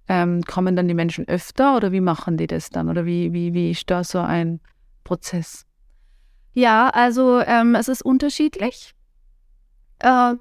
ähm, 0.08 0.42
kommen 0.42 0.74
dann 0.74 0.88
die 0.88 0.94
Menschen 0.94 1.28
öfter 1.28 1.76
oder 1.76 1.92
wie 1.92 2.00
machen 2.00 2.36
die 2.36 2.46
das 2.46 2.70
dann? 2.70 2.88
Oder 2.88 3.06
wie, 3.06 3.32
wie, 3.32 3.54
wie 3.54 3.70
ist 3.70 3.88
da 3.90 4.02
so 4.02 4.18
ein 4.18 4.60
Prozess? 5.04 5.64
Ja, 6.52 6.90
also 6.90 7.40
ähm, 7.40 7.74
es 7.74 7.88
ist 7.88 8.02
unterschiedlich. 8.02 8.94
Ähm, 10.00 10.40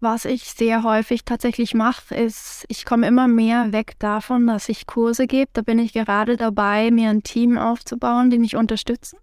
was 0.00 0.24
ich 0.24 0.44
sehr 0.44 0.84
häufig 0.84 1.24
tatsächlich 1.24 1.74
mache, 1.74 2.14
ist, 2.14 2.64
ich 2.68 2.84
komme 2.84 3.08
immer 3.08 3.26
mehr 3.26 3.72
weg 3.72 3.94
davon, 3.98 4.46
dass 4.46 4.68
ich 4.68 4.86
Kurse 4.86 5.26
gebe. 5.26 5.50
Da 5.54 5.62
bin 5.62 5.78
ich 5.78 5.92
gerade 5.92 6.36
dabei, 6.36 6.90
mir 6.90 7.10
ein 7.10 7.24
Team 7.24 7.58
aufzubauen, 7.58 8.30
die 8.30 8.38
mich 8.38 8.54
unterstützen. 8.54 9.18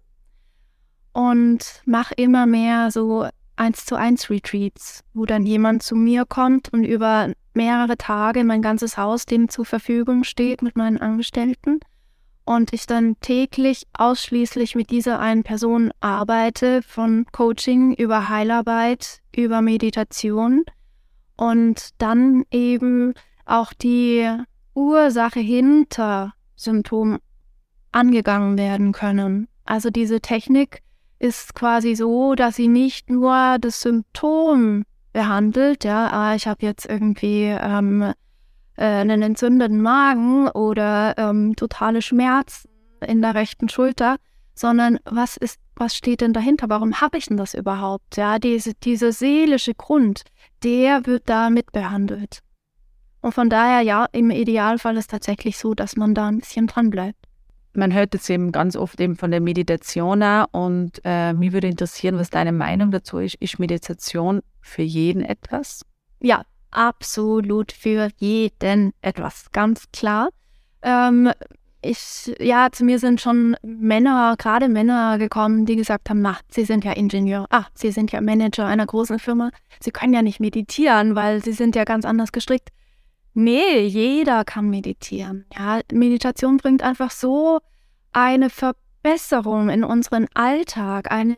Und 1.12 1.80
mache 1.86 2.12
immer 2.14 2.44
mehr 2.44 2.90
so 2.90 3.26
eins 3.56 3.84
zu 3.84 3.96
eins 3.96 4.30
Retreats, 4.30 5.02
wo 5.14 5.24
dann 5.24 5.44
jemand 5.44 5.82
zu 5.82 5.96
mir 5.96 6.24
kommt 6.24 6.72
und 6.72 6.84
über 6.84 7.32
mehrere 7.54 7.96
Tage 7.96 8.44
mein 8.44 8.62
ganzes 8.62 8.96
Haus 8.96 9.26
dem 9.26 9.48
zur 9.48 9.64
Verfügung 9.64 10.24
steht 10.24 10.62
mit 10.62 10.76
meinen 10.76 10.98
Angestellten 10.98 11.80
und 12.44 12.72
ich 12.72 12.86
dann 12.86 13.16
täglich 13.20 13.86
ausschließlich 13.92 14.76
mit 14.76 14.90
dieser 14.90 15.18
einen 15.18 15.42
Person 15.42 15.90
arbeite, 16.00 16.80
von 16.82 17.26
Coaching 17.32 17.92
über 17.94 18.28
Heilarbeit, 18.28 19.20
über 19.34 19.60
Meditation 19.62 20.64
und 21.36 21.90
dann 21.98 22.44
eben 22.50 23.14
auch 23.44 23.72
die 23.72 24.30
Ursache 24.74 25.40
hinter 25.40 26.34
Symptomen 26.54 27.18
angegangen 27.92 28.56
werden 28.56 28.92
können. 28.92 29.48
Also 29.64 29.90
diese 29.90 30.20
Technik 30.20 30.82
ist 31.18 31.54
quasi 31.54 31.94
so, 31.94 32.34
dass 32.34 32.56
sie 32.56 32.68
nicht 32.68 33.10
nur 33.10 33.58
das 33.60 33.80
Symptom 33.80 34.84
behandelt, 35.12 35.84
ja, 35.84 36.10
ah, 36.12 36.34
ich 36.34 36.46
habe 36.46 36.64
jetzt 36.64 36.86
irgendwie 36.86 37.44
ähm, 37.44 38.02
äh, 38.76 38.84
einen 38.84 39.22
entzündeten 39.22 39.80
Magen 39.80 40.48
oder 40.48 41.14
ähm, 41.16 41.56
totale 41.56 42.02
Schmerzen 42.02 42.68
in 43.06 43.22
der 43.22 43.34
rechten 43.34 43.68
Schulter, 43.68 44.16
sondern 44.54 44.98
was 45.04 45.36
ist, 45.36 45.58
was 45.74 45.94
steht 45.94 46.20
denn 46.20 46.32
dahinter? 46.32 46.68
Warum 46.68 47.00
habe 47.00 47.18
ich 47.18 47.26
denn 47.26 47.36
das 47.36 47.54
überhaupt? 47.54 48.16
Ja, 48.16 48.38
diese, 48.38 48.74
dieser 48.74 49.12
seelische 49.12 49.74
Grund, 49.74 50.22
der 50.62 51.06
wird 51.06 51.28
da 51.28 51.50
mitbehandelt. 51.50 52.40
Und 53.20 53.32
von 53.32 53.50
daher, 53.50 53.80
ja, 53.82 54.06
im 54.12 54.30
Idealfall 54.30 54.96
ist 54.96 55.04
es 55.04 55.06
tatsächlich 55.08 55.58
so, 55.58 55.74
dass 55.74 55.96
man 55.96 56.14
da 56.14 56.28
ein 56.28 56.38
bisschen 56.38 56.66
dran 56.66 56.90
bleibt. 56.90 57.25
Man 57.76 57.92
hört 57.92 58.14
jetzt 58.14 58.30
eben 58.30 58.52
ganz 58.52 58.74
oft 58.74 59.00
eben 59.00 59.16
von 59.16 59.30
der 59.30 59.40
Meditation 59.40 60.22
und 60.52 60.92
äh, 61.04 61.32
mich 61.34 61.52
würde 61.52 61.68
interessieren, 61.68 62.18
was 62.18 62.30
deine 62.30 62.52
Meinung 62.52 62.90
dazu 62.90 63.18
ist. 63.18 63.34
Ist 63.36 63.58
Meditation 63.58 64.42
für 64.60 64.82
jeden 64.82 65.22
etwas? 65.22 65.82
Ja, 66.20 66.44
absolut 66.70 67.72
für 67.72 68.08
jeden 68.18 68.92
etwas, 69.02 69.50
ganz 69.52 69.84
klar. 69.92 70.30
Ähm, 70.82 71.30
ich, 71.82 72.34
ja, 72.40 72.68
zu 72.72 72.84
mir 72.84 72.98
sind 72.98 73.20
schon 73.20 73.56
Männer, 73.62 74.34
gerade 74.38 74.68
Männer 74.68 75.18
gekommen, 75.18 75.66
die 75.66 75.76
gesagt 75.76 76.10
haben, 76.10 76.22
na, 76.22 76.38
sie 76.48 76.64
sind 76.64 76.84
ja 76.84 76.92
Ingenieur, 76.92 77.46
ah, 77.50 77.66
sie 77.74 77.90
sind 77.90 78.10
ja 78.12 78.20
Manager 78.20 78.66
einer 78.66 78.86
großen 78.86 79.18
Firma, 79.18 79.50
sie 79.80 79.90
können 79.90 80.14
ja 80.14 80.22
nicht 80.22 80.40
meditieren, 80.40 81.14
weil 81.14 81.42
sie 81.44 81.52
sind 81.52 81.76
ja 81.76 81.84
ganz 81.84 82.04
anders 82.04 82.32
gestrickt. 82.32 82.70
Nee, 83.38 83.86
jeder 83.86 84.44
kann 84.44 84.70
meditieren. 84.70 85.44
Ja, 85.56 85.80
Meditation 85.92 86.56
bringt 86.56 86.82
einfach 86.82 87.10
so 87.10 87.60
eine 88.12 88.48
Verbesserung 88.48 89.68
in 89.68 89.84
unseren 89.84 90.26
Alltag, 90.32 91.10
eine, 91.10 91.36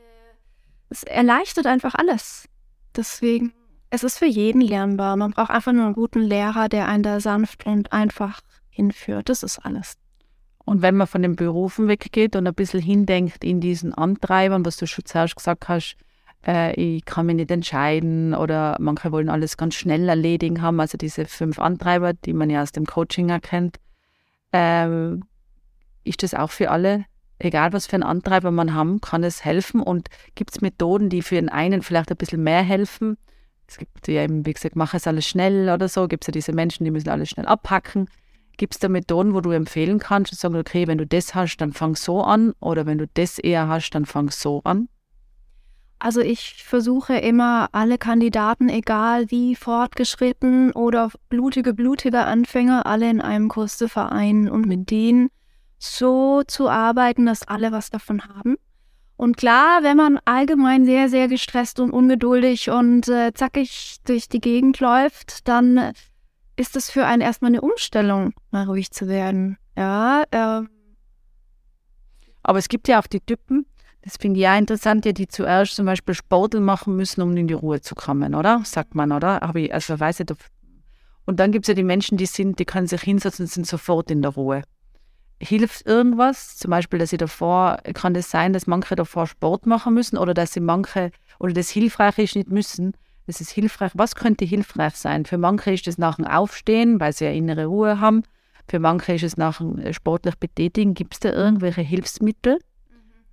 es 0.90 1.02
erleichtert 1.02 1.66
einfach 1.66 1.96
alles. 1.96 2.48
Deswegen 2.94 3.52
es 3.90 4.04
ist 4.04 4.18
für 4.18 4.26
jeden 4.26 4.60
lernbar. 4.60 5.16
Man 5.16 5.32
braucht 5.32 5.50
einfach 5.50 5.72
nur 5.72 5.86
einen 5.86 5.94
guten 5.94 6.20
Lehrer, 6.20 6.68
der 6.68 6.88
einen 6.88 7.02
da 7.02 7.20
sanft 7.20 7.66
und 7.66 7.92
einfach 7.92 8.40
hinführt. 8.68 9.28
Das 9.28 9.42
ist 9.42 9.58
alles. 9.58 9.94
Und 10.64 10.82
wenn 10.82 10.96
man 10.96 11.06
von 11.06 11.22
den 11.22 11.36
Berufen 11.36 11.88
weggeht 11.88 12.36
und 12.36 12.46
ein 12.46 12.54
bisschen 12.54 12.82
hindenkt 12.82 13.42
in 13.42 13.60
diesen 13.60 13.94
Antreibern, 13.94 14.64
was 14.64 14.76
du 14.76 14.86
schon 14.86 15.06
zuerst 15.06 15.36
gesagt 15.36 15.68
hast, 15.68 15.96
äh, 16.46 16.74
ich 16.74 17.04
kann 17.04 17.26
mich 17.26 17.36
nicht 17.36 17.50
entscheiden 17.50 18.34
oder 18.34 18.76
manche 18.80 19.12
wollen 19.12 19.28
alles 19.28 19.56
ganz 19.56 19.74
schnell 19.74 20.08
erledigen 20.08 20.62
haben, 20.62 20.80
also 20.80 20.98
diese 20.98 21.26
fünf 21.26 21.58
Antreiber, 21.58 22.12
die 22.12 22.32
man 22.32 22.50
ja 22.50 22.62
aus 22.62 22.72
dem 22.72 22.86
Coaching 22.86 23.28
erkennt, 23.30 23.78
äh, 24.52 25.14
ist 26.04 26.22
das 26.22 26.34
auch 26.34 26.50
für 26.50 26.70
alle, 26.70 27.04
egal 27.38 27.72
was 27.72 27.86
für 27.86 27.94
einen 27.94 28.02
Antreiber 28.02 28.50
man 28.50 28.74
haben, 28.74 29.00
kann 29.00 29.24
es 29.24 29.44
helfen 29.44 29.80
und 29.80 30.08
gibt 30.34 30.52
es 30.52 30.60
Methoden, 30.60 31.08
die 31.08 31.22
für 31.22 31.36
den 31.36 31.48
einen 31.48 31.82
vielleicht 31.82 32.10
ein 32.10 32.16
bisschen 32.16 32.42
mehr 32.42 32.62
helfen 32.62 33.16
es 33.68 33.76
gibt 33.76 34.08
ja 34.08 34.24
eben, 34.24 34.46
wie 34.46 34.54
gesagt, 34.54 34.76
mach 34.76 34.94
es 34.94 35.06
alles 35.06 35.26
schnell 35.26 35.68
oder 35.68 35.88
so. 35.88 36.08
Gibt 36.08 36.24
es 36.24 36.28
ja 36.28 36.32
diese 36.32 36.52
Menschen, 36.52 36.84
die 36.84 36.90
müssen 36.90 37.10
alles 37.10 37.28
schnell 37.28 37.46
abpacken. 37.46 38.08
Gibt 38.56 38.74
es 38.74 38.80
da 38.80 38.88
Methoden, 38.88 39.34
wo 39.34 39.40
du 39.40 39.50
empfehlen 39.50 39.98
kannst 39.98 40.32
und 40.32 40.38
sagen, 40.38 40.56
okay, 40.56 40.86
wenn 40.88 40.98
du 40.98 41.06
das 41.06 41.34
hast, 41.34 41.58
dann 41.58 41.72
fang 41.72 41.94
so 41.94 42.22
an 42.22 42.54
oder 42.60 42.86
wenn 42.86 42.98
du 42.98 43.06
das 43.06 43.38
eher 43.38 43.68
hast, 43.68 43.90
dann 43.90 44.06
fang 44.06 44.30
so 44.30 44.62
an? 44.64 44.88
Also 46.00 46.20
ich 46.20 46.62
versuche 46.62 47.16
immer 47.16 47.68
alle 47.72 47.98
Kandidaten, 47.98 48.68
egal 48.68 49.30
wie 49.30 49.56
fortgeschritten 49.56 50.72
oder 50.72 51.10
blutige, 51.28 51.74
blutige 51.74 52.20
Anfänger, 52.20 52.86
alle 52.86 53.10
in 53.10 53.20
einem 53.20 53.48
Kurs 53.48 53.78
zu 53.78 53.88
vereinen 53.88 54.48
und 54.48 54.66
mit 54.66 54.90
denen 54.90 55.28
so 55.78 56.42
zu 56.44 56.68
arbeiten, 56.68 57.26
dass 57.26 57.46
alle 57.46 57.72
was 57.72 57.90
davon 57.90 58.22
haben. 58.22 58.56
Und 59.16 59.36
klar, 59.36 59.82
wenn 59.82 59.96
man 59.96 60.20
allgemein 60.24 60.84
sehr, 60.84 61.08
sehr 61.08 61.26
gestresst 61.26 61.80
und 61.80 61.90
ungeduldig 61.90 62.70
und 62.70 63.08
äh, 63.08 63.32
zackig 63.34 63.96
durch 64.04 64.28
die 64.28 64.40
Gegend 64.40 64.78
läuft, 64.78 65.48
dann 65.48 65.92
ist 66.54 66.76
es 66.76 66.90
für 66.90 67.04
einen 67.04 67.22
erstmal 67.22 67.50
eine 67.50 67.60
Umstellung, 67.60 68.32
mal 68.52 68.64
ruhig 68.64 68.92
zu 68.92 69.08
werden. 69.08 69.58
Ja. 69.76 70.22
Äh. 70.30 70.62
Aber 72.44 72.58
es 72.58 72.68
gibt 72.68 72.86
ja 72.86 73.00
auch 73.00 73.08
die 73.08 73.20
Typen, 73.20 73.66
das 74.08 74.16
finde 74.16 74.38
ich 74.38 74.44
ja 74.44 74.56
interessant, 74.56 75.04
ja, 75.04 75.12
die 75.12 75.28
zuerst 75.28 75.76
zum 75.76 75.86
Beispiel 75.86 76.14
Sportel 76.14 76.60
machen 76.60 76.96
müssen, 76.96 77.20
um 77.20 77.36
in 77.36 77.46
die 77.46 77.54
Ruhe 77.54 77.80
zu 77.80 77.94
kommen, 77.94 78.34
oder? 78.34 78.62
Sagt 78.64 78.94
man, 78.94 79.12
oder? 79.12 79.42
Aber 79.42 79.58
ich, 79.58 79.72
also 79.72 79.98
weiß 79.98 80.20
ich, 80.20 80.26
und 81.26 81.38
dann 81.40 81.52
gibt 81.52 81.66
es 81.66 81.68
ja 81.68 81.74
die 81.74 81.84
Menschen, 81.84 82.16
die 82.16 82.26
sind, 82.26 82.58
die 82.58 82.64
können 82.64 82.86
sich 82.86 83.02
hinsetzen 83.02 83.44
und 83.44 83.50
sind 83.50 83.66
sofort 83.66 84.10
in 84.10 84.22
der 84.22 84.30
Ruhe 84.32 84.62
hilft 85.40 85.86
irgendwas? 85.86 86.56
Zum 86.56 86.70
Beispiel, 86.70 86.98
dass 86.98 87.10
sie 87.10 87.16
davor, 87.16 87.78
kann 87.94 88.14
das 88.14 88.30
sein, 88.30 88.52
dass 88.52 88.66
manche 88.66 88.96
davor 88.96 89.26
Sport 89.26 89.66
machen 89.66 89.94
müssen 89.94 90.18
oder 90.18 90.34
dass 90.34 90.52
sie 90.52 90.60
manche, 90.60 91.10
oder 91.38 91.52
das 91.52 91.70
hilfreich 91.70 92.18
ist, 92.18 92.36
nicht 92.36 92.50
müssen. 92.50 92.92
Das 93.26 93.40
ist 93.40 93.50
hilfreich. 93.50 93.92
Was 93.94 94.14
könnte 94.14 94.44
hilfreich 94.44 94.94
sein? 94.94 95.26
Für 95.26 95.38
manche 95.38 95.72
ist 95.72 95.86
es 95.86 95.98
nach 95.98 96.16
dem 96.16 96.26
Aufstehen, 96.26 96.98
weil 96.98 97.12
sie 97.12 97.26
ja 97.26 97.30
innere 97.30 97.66
Ruhe 97.66 98.00
haben. 98.00 98.22
Für 98.68 98.78
manche 98.78 99.14
ist 99.14 99.22
es 99.22 99.36
nach 99.36 99.58
dem 99.58 99.78
äh, 99.78 99.92
sportlich 99.92 100.36
Betätigen. 100.36 100.94
Gibt 100.94 101.14
es 101.14 101.20
da 101.20 101.32
irgendwelche 101.32 101.82
Hilfsmittel, 101.82 102.58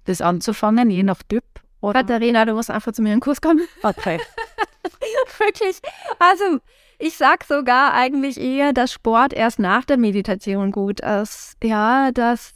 das 0.05 0.21
anzufangen, 0.21 0.89
je 0.89 1.03
nach 1.03 1.21
Typ? 1.23 1.43
Oder? 1.81 2.01
Katharina, 2.01 2.45
du 2.45 2.53
musst 2.53 2.71
einfach 2.71 2.93
zu 2.93 3.01
mir 3.01 3.09
in 3.09 3.17
den 3.17 3.21
Kurs 3.21 3.41
kommen. 3.41 3.61
Okay. 3.83 4.19
Wirklich. 5.39 5.79
Also, 6.19 6.59
ich 6.97 7.17
sag 7.17 7.43
sogar 7.43 7.93
eigentlich 7.93 8.39
eher, 8.39 8.73
dass 8.73 8.91
Sport 8.91 9.33
erst 9.33 9.59
nach 9.59 9.85
der 9.85 9.97
Meditation 9.97 10.71
gut 10.71 11.01
ist. 11.01 11.57
Ja, 11.63 12.11
dass, 12.11 12.53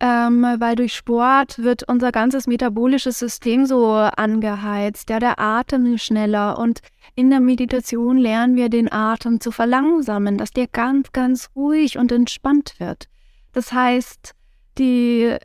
ähm, 0.00 0.42
weil 0.58 0.76
durch 0.76 0.94
Sport 0.94 1.58
wird 1.58 1.88
unser 1.88 2.10
ganzes 2.10 2.46
metabolisches 2.46 3.18
System 3.18 3.66
so 3.66 3.92
angeheizt. 3.92 5.10
Ja, 5.10 5.18
der 5.18 5.38
Atem 5.38 5.94
ist 5.94 6.04
schneller 6.04 6.58
und 6.58 6.80
in 7.14 7.30
der 7.30 7.40
Meditation 7.40 8.16
lernen 8.16 8.56
wir 8.56 8.68
den 8.68 8.90
Atem 8.90 9.40
zu 9.40 9.50
verlangsamen, 9.50 10.38
dass 10.38 10.50
der 10.50 10.66
ganz, 10.68 11.12
ganz 11.12 11.50
ruhig 11.54 11.98
und 11.98 12.10
entspannt 12.10 12.74
wird. 12.78 13.08
Das 13.52 13.72
heißt, 13.72 14.34
die, 14.78 15.36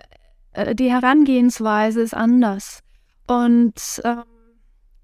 äh, 0.58 0.76
die 0.76 0.92
Herangehensweise 0.92 2.02
ist 2.02 2.14
anders. 2.14 2.82
Und 3.28 4.02
ähm, 4.04 4.24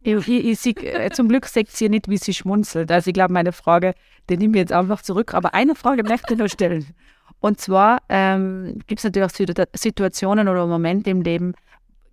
ich, 0.01 0.27
ich, 0.27 0.65
ich, 0.65 0.83
äh, 0.83 1.09
zum 1.11 1.29
Glück 1.29 1.45
sagt 1.45 1.71
sie 1.71 1.89
nicht, 1.89 2.09
wie 2.09 2.17
sie 2.17 2.33
schmunzelt. 2.33 2.91
Also 2.91 3.09
ich 3.09 3.13
glaube, 3.13 3.33
meine 3.33 3.51
Frage, 3.51 3.93
die 4.29 4.37
nehme 4.37 4.57
ich 4.57 4.61
jetzt 4.61 4.73
einfach 4.73 5.01
zurück. 5.01 5.33
Aber 5.33 5.53
eine 5.53 5.75
Frage 5.75 6.03
möchte 6.03 6.33
ich 6.33 6.39
noch 6.39 6.49
stellen. 6.49 6.87
Und 7.39 7.59
zwar 7.59 8.01
ähm, 8.09 8.79
gibt 8.87 8.99
es 8.99 9.03
natürlich 9.03 9.29
auch 9.29 9.65
Situationen 9.75 10.47
oder 10.47 10.65
Momente 10.65 11.09
im 11.09 11.21
Leben, 11.21 11.53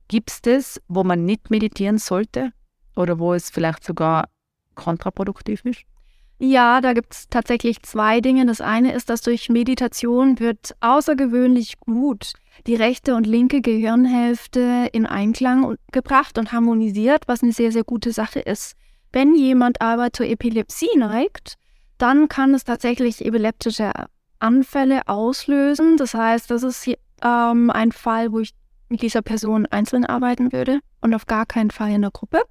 gibt 0.09 0.31
es 0.31 0.42
das, 0.42 0.81
wo 0.88 1.05
man 1.05 1.24
nicht 1.24 1.50
meditieren 1.50 1.98
sollte 1.98 2.53
oder 2.96 3.18
wo 3.18 3.33
es 3.33 3.48
vielleicht 3.50 3.85
sogar 3.85 4.29
kontraproduktiv 4.74 5.64
ist? 5.64 5.83
Ja, 6.38 6.81
da 6.81 6.94
gibt 6.94 7.14
es 7.14 7.29
tatsächlich 7.29 7.83
zwei 7.83 8.20
Dinge. 8.20 8.46
Das 8.46 8.61
eine 8.61 8.92
ist, 8.92 9.11
dass 9.11 9.20
durch 9.20 9.48
Meditation 9.48 10.40
wird 10.40 10.74
außergewöhnlich 10.81 11.79
gut 11.81 12.33
die 12.66 12.75
rechte 12.75 13.14
und 13.14 13.27
linke 13.27 13.61
Gehirnhälfte 13.61 14.88
in 14.92 15.07
Einklang 15.07 15.77
gebracht 15.92 16.38
und 16.38 16.53
harmonisiert, 16.53 17.25
was 17.27 17.42
eine 17.42 17.53
sehr, 17.53 17.73
sehr 17.73 17.85
gute 17.85 18.12
Sache 18.12 18.40
ist. 18.40 18.75
Wenn 19.12 19.35
jemand 19.35 19.81
aber 19.81 20.12
zur 20.12 20.27
Epilepsie 20.27 20.96
neigt, 20.96 21.55
dann 21.99 22.29
kann 22.29 22.55
es 22.55 22.64
tatsächlich 22.64 23.25
epileptische 23.25 23.92
Anfälle 24.38 25.07
auslösen. 25.07 25.96
Das 25.96 26.14
heißt, 26.14 26.51
das 26.51 26.62
ist 26.62 26.88
ähm, 27.23 27.70
ein 27.70 27.92
Fall, 27.92 28.33
wo 28.33 28.40
ich 28.40 28.53
mit 28.88 29.03
dieser 29.03 29.23
Person 29.23 29.66
einzeln 29.66 30.05
arbeiten 30.05 30.53
würde 30.53 30.81
und 31.01 31.14
auf 31.14 31.27
gar 31.27 31.46
keinen 31.46 31.70
Fall 31.70 31.90
in 31.92 32.03
der 32.03 32.11
Gruppe. 32.11 32.42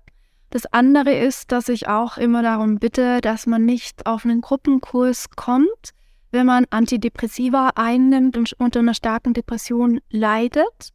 Das 0.52 0.66
andere 0.68 1.14
ist, 1.14 1.52
dass 1.52 1.70
ich 1.70 1.88
auch 1.88 2.18
immer 2.18 2.42
darum 2.42 2.80
bitte, 2.80 3.22
dass 3.22 3.46
man 3.46 3.66
nicht 3.66 4.06
auf 4.06 4.26
einen 4.26 4.42
Gruppenkurs 4.42 5.30
kommt, 5.36 5.94
wenn 6.32 6.46
man 6.46 6.66
Antidepressiva 6.70 7.72
einnimmt 7.76 8.38
und 8.38 8.54
unter 8.60 8.80
einer 8.80 8.94
starken 8.94 9.34
Depression 9.34 10.00
leidet. 10.10 10.94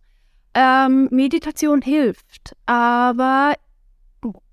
Ähm, 0.55 1.09
Meditation 1.11 1.83
hilft, 1.83 2.55
aber 2.67 3.55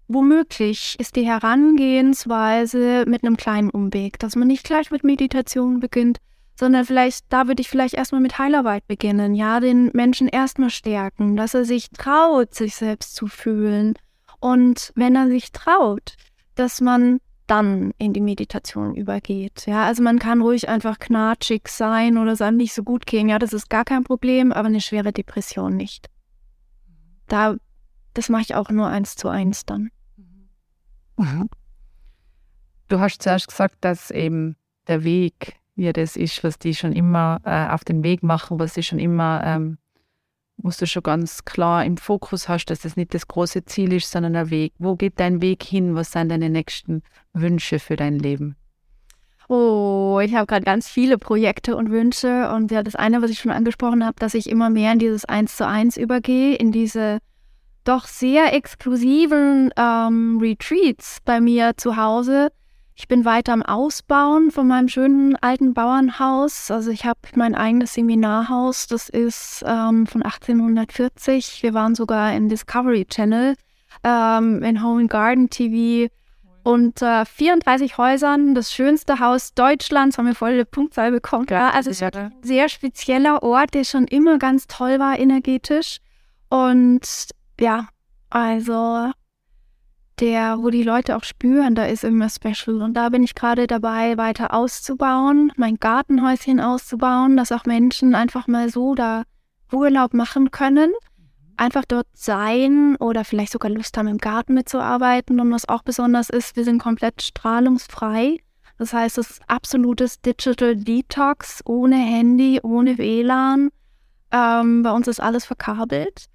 womöglich 0.07 0.95
ist 0.99 1.15
die 1.15 1.25
Herangehensweise 1.25 3.05
mit 3.07 3.23
einem 3.23 3.37
kleinen 3.37 3.69
Umweg, 3.69 4.19
dass 4.19 4.35
man 4.35 4.47
nicht 4.47 4.63
gleich 4.63 4.91
mit 4.91 5.03
Meditation 5.03 5.79
beginnt, 5.79 6.17
sondern 6.59 6.85
vielleicht, 6.85 7.25
da 7.29 7.47
würde 7.47 7.61
ich 7.61 7.69
vielleicht 7.69 7.95
erstmal 7.95 8.21
mit 8.21 8.37
Heilarbeit 8.37 8.87
beginnen, 8.87 9.35
ja, 9.35 9.59
den 9.59 9.89
Menschen 9.93 10.27
erstmal 10.27 10.69
stärken, 10.69 11.35
dass 11.35 11.53
er 11.53 11.65
sich 11.65 11.89
traut, 11.91 12.53
sich 12.53 12.75
selbst 12.75 13.15
zu 13.15 13.27
fühlen. 13.27 13.93
Und 14.39 14.91
wenn 14.95 15.15
er 15.15 15.27
sich 15.27 15.51
traut, 15.51 16.15
dass 16.55 16.81
man 16.81 17.19
dann 17.51 17.91
in 17.97 18.13
die 18.13 18.21
Meditation 18.21 18.95
übergeht. 18.95 19.65
Ja, 19.67 19.85
also 19.85 20.01
man 20.01 20.19
kann 20.19 20.41
ruhig 20.41 20.69
einfach 20.69 20.99
knatschig 20.99 21.67
sein 21.67 22.17
oder 22.17 22.31
es 22.31 22.41
einem 22.41 22.55
nicht 22.55 22.73
so 22.73 22.81
gut 22.81 23.05
gehen. 23.05 23.27
Ja, 23.27 23.39
das 23.39 23.51
ist 23.51 23.69
gar 23.69 23.83
kein 23.83 24.05
Problem, 24.05 24.53
aber 24.53 24.67
eine 24.69 24.79
schwere 24.79 25.11
Depression 25.11 25.75
nicht. 25.75 26.09
Da, 27.27 27.57
das 28.13 28.29
mache 28.29 28.43
ich 28.43 28.55
auch 28.55 28.69
nur 28.69 28.87
eins 28.87 29.17
zu 29.17 29.27
eins 29.27 29.65
dann. 29.65 29.89
Mhm. 31.17 31.49
Du 32.87 33.01
hast 33.01 33.21
zuerst 33.21 33.49
gesagt, 33.49 33.75
dass 33.81 34.11
eben 34.11 34.55
der 34.87 35.03
Weg, 35.03 35.59
wie 35.75 35.91
das 35.91 36.15
ist, 36.15 36.45
was 36.45 36.57
die 36.57 36.73
schon 36.73 36.93
immer 36.93 37.41
äh, 37.43 37.67
auf 37.67 37.83
den 37.83 38.01
Weg 38.01 38.23
machen, 38.23 38.59
was 38.59 38.75
sie 38.75 38.83
schon 38.83 38.99
immer 38.99 39.41
ähm, 39.43 39.77
musst 40.63 40.81
du 40.81 40.87
schon 40.87 41.03
ganz 41.03 41.45
klar 41.45 41.85
im 41.85 41.97
Fokus 41.97 42.49
hast, 42.49 42.65
dass 42.65 42.81
das 42.81 42.95
nicht 42.95 43.13
das 43.13 43.27
große 43.27 43.65
Ziel 43.65 43.93
ist, 43.93 44.11
sondern 44.11 44.35
ein 44.35 44.49
Weg. 44.49 44.73
Wo 44.77 44.95
geht 44.95 45.19
dein 45.19 45.41
Weg 45.41 45.63
hin? 45.63 45.95
Was 45.95 46.11
sind 46.11 46.29
deine 46.29 46.49
nächsten 46.49 47.03
Wünsche 47.33 47.79
für 47.79 47.95
dein 47.95 48.19
Leben? 48.19 48.55
Oh, 49.47 50.19
ich 50.23 50.33
habe 50.33 50.45
gerade 50.45 50.63
ganz 50.63 50.87
viele 50.87 51.17
Projekte 51.17 51.75
und 51.75 51.91
Wünsche. 51.91 52.49
Und 52.51 52.71
ja, 52.71 52.83
das 52.83 52.95
eine, 52.95 53.21
was 53.21 53.31
ich 53.31 53.39
schon 53.39 53.51
angesprochen 53.51 54.05
habe, 54.05 54.15
dass 54.19 54.33
ich 54.33 54.49
immer 54.49 54.69
mehr 54.69 54.93
in 54.93 54.99
dieses 54.99 55.25
Eins 55.25 55.57
zu 55.57 55.67
eins 55.67 55.97
übergehe, 55.97 56.55
in 56.55 56.71
diese 56.71 57.19
doch 57.83 58.05
sehr 58.05 58.53
exklusiven 58.53 59.71
ähm, 59.75 60.37
Retreats 60.41 61.17
bei 61.25 61.41
mir 61.41 61.73
zu 61.75 61.97
Hause, 61.97 62.51
ich 62.95 63.07
bin 63.07 63.25
weiter 63.25 63.53
am 63.53 63.63
Ausbauen 63.63 64.51
von 64.51 64.67
meinem 64.67 64.87
schönen 64.87 65.35
alten 65.37 65.73
Bauernhaus. 65.73 66.69
Also 66.71 66.91
ich 66.91 67.05
habe 67.05 67.19
mein 67.35 67.55
eigenes 67.55 67.93
Seminarhaus, 67.93 68.87
das 68.87 69.09
ist 69.09 69.63
ähm, 69.65 70.07
von 70.07 70.21
1840. 70.23 71.63
Wir 71.63 71.73
waren 71.73 71.95
sogar 71.95 72.33
in 72.33 72.49
Discovery 72.49 73.05
Channel, 73.05 73.55
ähm, 74.03 74.63
in 74.63 74.83
Home 74.83 75.01
and 75.01 75.09
Garden 75.09 75.49
TV. 75.49 76.11
Und 76.63 77.01
äh, 77.01 77.25
34 77.25 77.97
Häusern, 77.97 78.53
das 78.53 78.71
schönste 78.71 79.19
Haus 79.19 79.55
Deutschlands, 79.55 80.17
haben 80.17 80.27
wir 80.27 80.35
voll 80.35 80.63
Punktzahl 80.65 81.11
bekommen. 81.11 81.47
Ja, 81.49 81.71
also 81.71 81.89
es 81.89 82.01
ist 82.01 82.15
ein 82.15 82.33
sehr 82.43 82.69
spezieller 82.69 83.41
Ort, 83.41 83.73
der 83.73 83.83
schon 83.83 84.05
immer 84.05 84.37
ganz 84.37 84.67
toll 84.67 84.99
war 84.99 85.17
energetisch. 85.17 85.97
Und 86.49 87.29
ja, 87.59 87.87
also 88.29 89.11
der, 90.19 90.59
wo 90.59 90.69
die 90.69 90.83
Leute 90.83 91.15
auch 91.15 91.23
spüren, 91.23 91.75
da 91.75 91.85
ist 91.85 92.03
immer 92.03 92.29
Special. 92.29 92.81
Und 92.81 92.93
da 92.93 93.09
bin 93.09 93.23
ich 93.23 93.35
gerade 93.35 93.67
dabei, 93.67 94.17
weiter 94.17 94.53
auszubauen, 94.53 95.51
mein 95.55 95.77
Gartenhäuschen 95.77 96.59
auszubauen, 96.59 97.37
dass 97.37 97.51
auch 97.51 97.65
Menschen 97.65 98.13
einfach 98.15 98.47
mal 98.47 98.69
so 98.69 98.95
da 98.95 99.23
Urlaub 99.71 100.13
machen 100.13 100.51
können, 100.51 100.91
einfach 101.57 101.85
dort 101.87 102.07
sein 102.13 102.95
oder 102.97 103.23
vielleicht 103.23 103.51
sogar 103.51 103.71
Lust 103.71 103.97
haben, 103.97 104.07
im 104.07 104.17
Garten 104.17 104.53
mitzuarbeiten. 104.53 105.39
Und 105.39 105.51
was 105.51 105.67
auch 105.67 105.83
besonders 105.83 106.29
ist, 106.29 106.55
wir 106.55 106.63
sind 106.63 106.79
komplett 106.79 107.21
strahlungsfrei. 107.21 108.37
Das 108.77 108.93
heißt, 108.93 109.17
es 109.17 109.31
ist 109.31 109.41
absolutes 109.47 110.21
Digital 110.21 110.75
Detox, 110.75 111.61
ohne 111.65 111.97
Handy, 111.97 112.59
ohne 112.63 112.97
WLAN. 112.97 113.69
Ähm, 114.31 114.83
bei 114.83 114.91
uns 114.91 115.07
ist 115.07 115.19
alles 115.19 115.45
verkabelt. 115.45 116.25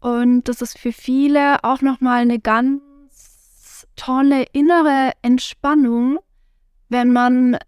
Und 0.00 0.44
das 0.44 0.60
ist 0.60 0.78
für 0.78 0.92
viele 0.92 1.64
auch 1.64 1.80
nochmal 1.80 2.20
eine 2.20 2.38
ganz 2.38 2.82
tolle 3.96 4.44
innere 4.52 5.12
Entspannung, 5.22 6.18
wenn 6.88 7.12
man 7.12 7.58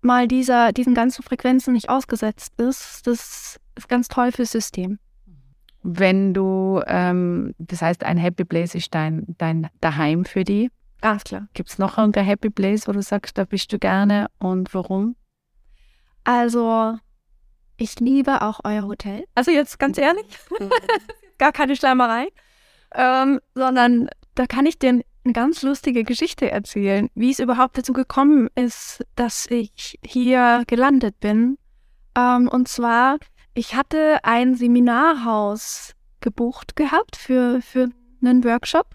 mal 0.00 0.28
dieser, 0.28 0.72
diesen 0.72 0.94
ganzen 0.94 1.22
Frequenzen 1.22 1.72
nicht 1.72 1.88
ausgesetzt 1.88 2.52
ist. 2.60 3.06
Das 3.06 3.58
ist 3.76 3.88
ganz 3.88 4.08
toll 4.08 4.32
fürs 4.32 4.52
System. 4.52 4.98
Wenn 5.82 6.34
du, 6.34 6.82
ähm, 6.86 7.54
das 7.58 7.82
heißt, 7.82 8.04
ein 8.04 8.18
Happy 8.18 8.44
Place 8.44 8.74
ist 8.74 8.94
dein, 8.94 9.24
dein 9.38 9.68
Daheim 9.80 10.24
für 10.24 10.44
die. 10.44 10.70
Ganz 11.00 11.24
klar. 11.24 11.48
Gibt 11.54 11.70
es 11.70 11.78
noch 11.78 11.98
irgendein 11.98 12.24
Happy 12.24 12.50
Place, 12.50 12.88
wo 12.88 12.92
du 12.92 13.02
sagst, 13.02 13.38
da 13.38 13.44
bist 13.44 13.72
du 13.72 13.78
gerne 13.78 14.26
und 14.38 14.74
warum? 14.74 15.14
Also, 16.24 16.98
ich 17.76 18.00
liebe 18.00 18.42
auch 18.42 18.60
euer 18.64 18.82
Hotel. 18.82 19.24
Also 19.34 19.50
jetzt 19.50 19.78
ganz 19.78 19.98
ehrlich, 19.98 20.26
gar 21.38 21.52
keine 21.52 21.76
Schleimerei, 21.76 22.28
ähm, 22.94 23.40
sondern 23.54 24.10
da 24.34 24.46
kann 24.46 24.66
ich 24.66 24.78
den 24.78 25.04
eine 25.24 25.32
ganz 25.32 25.62
lustige 25.62 26.04
Geschichte 26.04 26.50
erzählen, 26.50 27.08
wie 27.14 27.30
es 27.30 27.38
überhaupt 27.38 27.78
dazu 27.78 27.92
gekommen 27.92 28.48
ist, 28.54 29.04
dass 29.16 29.46
ich 29.46 29.98
hier 30.04 30.64
gelandet 30.66 31.20
bin. 31.20 31.58
Ähm, 32.16 32.48
und 32.48 32.68
zwar, 32.68 33.18
ich 33.54 33.74
hatte 33.74 34.18
ein 34.22 34.54
Seminarhaus 34.54 35.94
gebucht 36.20 36.76
gehabt 36.76 37.16
für, 37.16 37.60
für 37.62 37.90
einen 38.22 38.44
Workshop. 38.44 38.86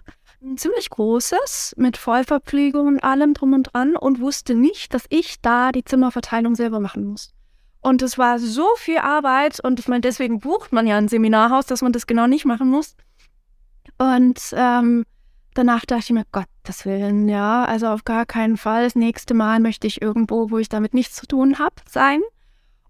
Ein 0.41 0.57
ziemlich 0.57 0.89
großes, 0.89 1.75
mit 1.77 1.95
Vollverpflegung 1.95 2.87
und 2.87 3.03
allem 3.03 3.33
drum 3.33 3.53
und 3.53 3.73
dran 3.73 3.95
und 3.95 4.19
wusste 4.19 4.55
nicht, 4.55 4.93
dass 4.93 5.05
ich 5.09 5.39
da 5.41 5.71
die 5.71 5.85
Zimmerverteilung 5.85 6.55
selber 6.55 6.81
machen 6.81 7.05
muss. 7.05 7.33
Und 7.79 8.01
es 8.01 8.17
war 8.17 8.39
so 8.39 8.67
viel 8.75 8.97
Arbeit 8.97 9.59
und 9.61 9.79
ich 9.79 9.87
meine, 9.87 10.01
deswegen 10.01 10.39
bucht 10.39 10.73
man 10.73 10.87
ja 10.87 10.97
ein 10.97 11.07
Seminarhaus, 11.07 11.65
dass 11.65 11.81
man 11.81 11.93
das 11.93 12.07
genau 12.07 12.27
nicht 12.27 12.45
machen 12.45 12.69
muss. 12.69 12.95
Und 13.97 14.39
ähm, 14.53 15.05
danach 15.53 15.85
dachte 15.85 16.03
ich 16.03 16.11
mir, 16.11 16.25
Gottes 16.31 16.85
Willen, 16.85 17.27
ja, 17.29 17.65
also 17.65 17.87
auf 17.87 18.03
gar 18.03 18.25
keinen 18.25 18.57
Fall. 18.57 18.83
Das 18.83 18.95
nächste 18.95 19.33
Mal 19.33 19.59
möchte 19.59 19.87
ich 19.87 20.01
irgendwo, 20.01 20.51
wo 20.51 20.57
ich 20.57 20.69
damit 20.69 20.93
nichts 20.93 21.15
zu 21.15 21.27
tun 21.27 21.59
habe, 21.59 21.75
sein. 21.87 22.21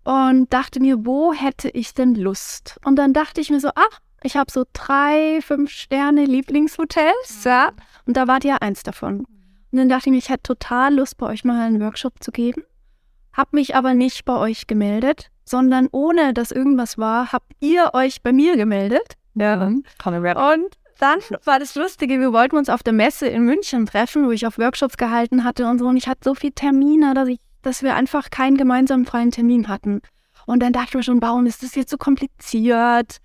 Und 0.03 0.51
dachte 0.53 0.79
mir, 0.79 1.05
wo 1.05 1.33
hätte 1.33 1.69
ich 1.69 1.93
denn 1.93 2.15
Lust? 2.15 2.77
Und 2.83 2.97
dann 2.97 3.13
dachte 3.13 3.39
ich 3.39 3.49
mir 3.49 3.59
so, 3.59 3.69
ach, 3.75 3.99
ich 4.21 4.37
habe 4.37 4.51
so 4.51 4.65
drei, 4.73 5.39
fünf 5.41 5.69
Sterne 5.69 6.25
Lieblingshotels, 6.25 7.45
mhm. 7.45 7.49
ja. 7.49 7.71
Und 8.05 8.17
da 8.17 8.27
wart 8.27 8.45
ihr 8.45 8.61
eins 8.61 8.83
davon. 8.83 9.19
Und 9.19 9.79
dann 9.79 9.89
dachte 9.89 10.09
ich 10.09 10.11
mir, 10.11 10.17
ich 10.17 10.29
hätte 10.29 10.43
total 10.43 10.95
Lust, 10.95 11.17
bei 11.17 11.27
euch 11.27 11.43
mal 11.43 11.61
einen 11.61 11.81
Workshop 11.81 12.23
zu 12.23 12.31
geben. 12.31 12.63
Hab 13.33 13.53
mich 13.53 13.75
aber 13.75 13.93
nicht 13.93 14.25
bei 14.25 14.35
euch 14.35 14.67
gemeldet, 14.67 15.31
sondern 15.45 15.87
ohne 15.91 16.33
dass 16.33 16.51
irgendwas 16.51 16.97
war, 16.97 17.31
habt 17.31 17.51
ihr 17.59 17.91
euch 17.93 18.21
bei 18.21 18.31
mir 18.31 18.55
gemeldet. 18.55 19.15
Ja, 19.35 19.55
dann. 19.55 19.83
Und 20.37 20.77
dann 21.03 21.19
war 21.43 21.59
das 21.59 21.75
Lustige, 21.75 22.19
wir 22.21 22.31
wollten 22.31 22.55
uns 22.55 22.69
auf 22.69 22.81
der 22.81 22.93
Messe 22.93 23.27
in 23.27 23.43
München 23.43 23.85
treffen, 23.85 24.25
wo 24.25 24.31
ich 24.31 24.47
auf 24.47 24.57
Workshops 24.57 24.95
gehalten 24.95 25.43
hatte 25.43 25.67
und 25.67 25.79
so. 25.79 25.87
Und 25.87 25.97
ich 25.97 26.07
hatte 26.07 26.21
so 26.23 26.33
viele 26.33 26.53
Termine, 26.53 27.13
dass, 27.13 27.27
ich, 27.27 27.39
dass 27.61 27.83
wir 27.83 27.95
einfach 27.95 28.29
keinen 28.29 28.55
gemeinsamen 28.55 29.05
freien 29.05 29.31
Termin 29.31 29.67
hatten. 29.67 30.01
Und 30.45 30.61
dann 30.61 30.71
dachte 30.71 30.89
ich 30.89 30.93
mir 30.95 31.03
schon, 31.03 31.21
warum 31.21 31.45
ist 31.45 31.61
das 31.61 31.75
jetzt 31.75 31.91
so 31.91 31.97
kompliziert? 31.97 33.17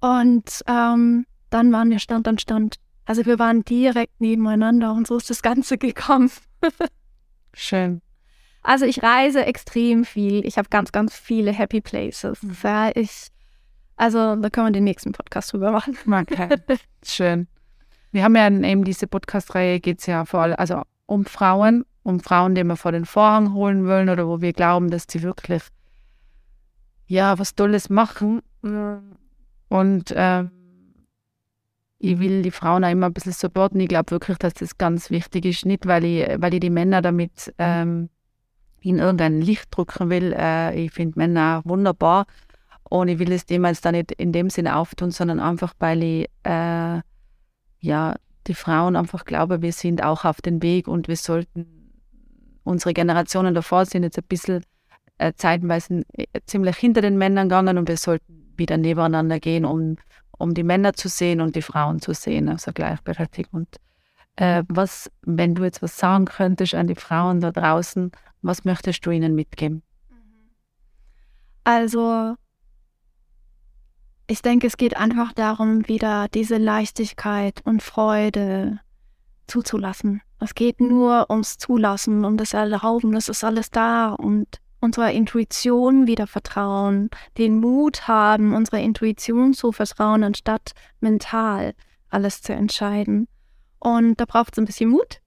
Und 0.00 0.62
ähm, 0.66 1.24
dann 1.48 1.72
waren 1.72 1.90
wir 1.90 1.98
Stand 1.98 2.28
an 2.28 2.38
Stand. 2.38 2.76
Also 3.06 3.24
wir 3.24 3.38
waren 3.38 3.64
direkt 3.64 4.20
nebeneinander 4.20 4.92
und 4.92 5.06
so 5.06 5.16
ist 5.16 5.30
das 5.30 5.40
Ganze 5.40 5.78
gekommen. 5.78 6.30
Schön. 7.54 8.02
Also 8.62 8.84
ich 8.84 9.02
reise 9.02 9.44
extrem 9.44 10.04
viel. 10.04 10.44
Ich 10.46 10.58
habe 10.58 10.68
ganz, 10.68 10.92
ganz 10.92 11.16
viele 11.16 11.50
Happy 11.50 11.80
Places. 11.80 12.42
Mhm. 12.42 12.56
Ja, 12.62 12.90
ich 12.94 13.28
also 13.96 14.36
da 14.36 14.50
können 14.50 14.68
wir 14.68 14.72
den 14.72 14.84
nächsten 14.84 15.12
Podcast 15.12 15.52
drüber 15.52 15.70
machen. 15.70 15.96
Okay, 16.06 16.58
schön. 17.04 17.48
Wir 18.10 18.24
haben 18.24 18.36
ja 18.36 18.46
eben 18.48 18.84
diese 18.84 19.06
Podcast-Reihe, 19.06 19.80
geht 19.80 20.00
es 20.00 20.06
ja 20.06 20.24
vor 20.24 20.40
allem 20.40 20.56
also 20.58 20.82
um 21.06 21.24
Frauen, 21.24 21.84
um 22.02 22.20
Frauen, 22.20 22.54
die 22.54 22.64
wir 22.64 22.76
vor 22.76 22.92
den 22.92 23.06
Vorhang 23.06 23.54
holen 23.54 23.86
wollen 23.86 24.08
oder 24.08 24.28
wo 24.28 24.40
wir 24.40 24.52
glauben, 24.52 24.90
dass 24.90 25.06
sie 25.08 25.22
wirklich 25.22 25.62
ja, 27.06 27.38
was 27.38 27.54
Tolles 27.54 27.90
machen. 27.90 28.40
Und 29.68 30.10
äh, 30.10 30.44
ich 31.98 32.18
will 32.18 32.42
die 32.42 32.50
Frauen 32.50 32.84
auch 32.84 32.90
immer 32.90 33.06
ein 33.06 33.12
bisschen 33.12 33.32
supporten. 33.32 33.80
Ich 33.80 33.88
glaube 33.88 34.10
wirklich, 34.10 34.38
dass 34.38 34.54
das 34.54 34.78
ganz 34.78 35.10
wichtig 35.10 35.44
ist. 35.44 35.66
Nicht, 35.66 35.86
weil 35.86 36.04
ich, 36.04 36.26
weil 36.38 36.54
ich 36.54 36.60
die 36.60 36.70
Männer 36.70 37.02
damit 37.02 37.54
ähm, 37.58 38.08
in 38.80 38.98
irgendein 38.98 39.40
Licht 39.40 39.68
drücken 39.70 40.10
will. 40.10 40.34
Äh, 40.36 40.84
ich 40.84 40.92
finde 40.92 41.18
Männer 41.18 41.60
wunderbar. 41.64 42.26
Und 42.92 43.08
ich 43.08 43.18
will 43.18 43.32
es 43.32 43.46
dem 43.46 43.64
jetzt 43.64 43.86
da 43.86 43.90
nicht 43.90 44.12
in 44.12 44.32
dem 44.32 44.50
Sinne 44.50 44.76
auftun, 44.76 45.12
sondern 45.12 45.40
einfach, 45.40 45.72
weil 45.78 46.02
ich 46.02 46.28
äh, 46.42 47.00
ja, 47.80 48.14
die 48.46 48.54
Frauen 48.54 48.96
einfach 48.96 49.24
glaube, 49.24 49.62
wir 49.62 49.72
sind 49.72 50.04
auch 50.04 50.26
auf 50.26 50.42
dem 50.42 50.62
Weg 50.62 50.88
und 50.88 51.08
wir 51.08 51.16
sollten, 51.16 51.90
unsere 52.64 52.92
Generationen 52.92 53.54
davor 53.54 53.86
sind 53.86 54.02
jetzt 54.02 54.18
ein 54.18 54.26
bisschen 54.28 54.62
äh, 55.16 55.32
zeitweise 55.34 56.02
äh, 56.12 56.26
ziemlich 56.44 56.76
hinter 56.76 57.00
den 57.00 57.16
Männern 57.16 57.48
gegangen 57.48 57.78
und 57.78 57.88
wir 57.88 57.96
sollten 57.96 58.52
wieder 58.58 58.76
nebeneinander 58.76 59.40
gehen, 59.40 59.64
um, 59.64 59.96
um 60.36 60.52
die 60.52 60.62
Männer 60.62 60.92
zu 60.92 61.08
sehen 61.08 61.40
und 61.40 61.56
die 61.56 61.62
Frauen 61.62 61.98
zu 61.98 62.12
sehen, 62.12 62.50
also 62.50 62.72
gleichberechtigt. 62.74 63.54
Und 63.54 63.74
äh, 64.36 64.64
was, 64.68 65.10
wenn 65.22 65.54
du 65.54 65.64
jetzt 65.64 65.80
was 65.80 65.96
sagen 65.96 66.26
könntest 66.26 66.74
an 66.74 66.88
die 66.88 66.94
Frauen 66.94 67.40
da 67.40 67.52
draußen, 67.52 68.12
was 68.42 68.66
möchtest 68.66 69.06
du 69.06 69.12
ihnen 69.12 69.34
mitgeben? 69.34 69.82
Also, 71.64 72.36
ich 74.32 74.40
denke, 74.40 74.66
es 74.66 74.78
geht 74.78 74.96
einfach 74.96 75.34
darum, 75.34 75.86
wieder 75.88 76.26
diese 76.28 76.56
Leichtigkeit 76.56 77.60
und 77.64 77.82
Freude 77.82 78.80
zuzulassen. 79.46 80.22
Es 80.40 80.54
geht 80.54 80.80
nur 80.80 81.28
ums 81.30 81.58
Zulassen, 81.58 82.24
um 82.24 82.38
das 82.38 82.54
Erlauben, 82.54 83.14
es 83.14 83.28
ist 83.28 83.44
alles 83.44 83.70
da 83.70 84.14
und 84.14 84.58
unserer 84.80 85.12
Intuition 85.12 86.06
wieder 86.06 86.26
vertrauen, 86.26 87.10
den 87.36 87.60
Mut 87.60 88.08
haben, 88.08 88.54
unserer 88.54 88.80
Intuition 88.80 89.52
zu 89.52 89.70
vertrauen, 89.70 90.24
anstatt 90.24 90.72
mental 91.00 91.74
alles 92.08 92.40
zu 92.40 92.54
entscheiden. 92.54 93.28
Und 93.78 94.18
da 94.18 94.24
braucht 94.24 94.54
es 94.54 94.58
ein 94.58 94.64
bisschen 94.64 94.90
Mut. 94.90 95.20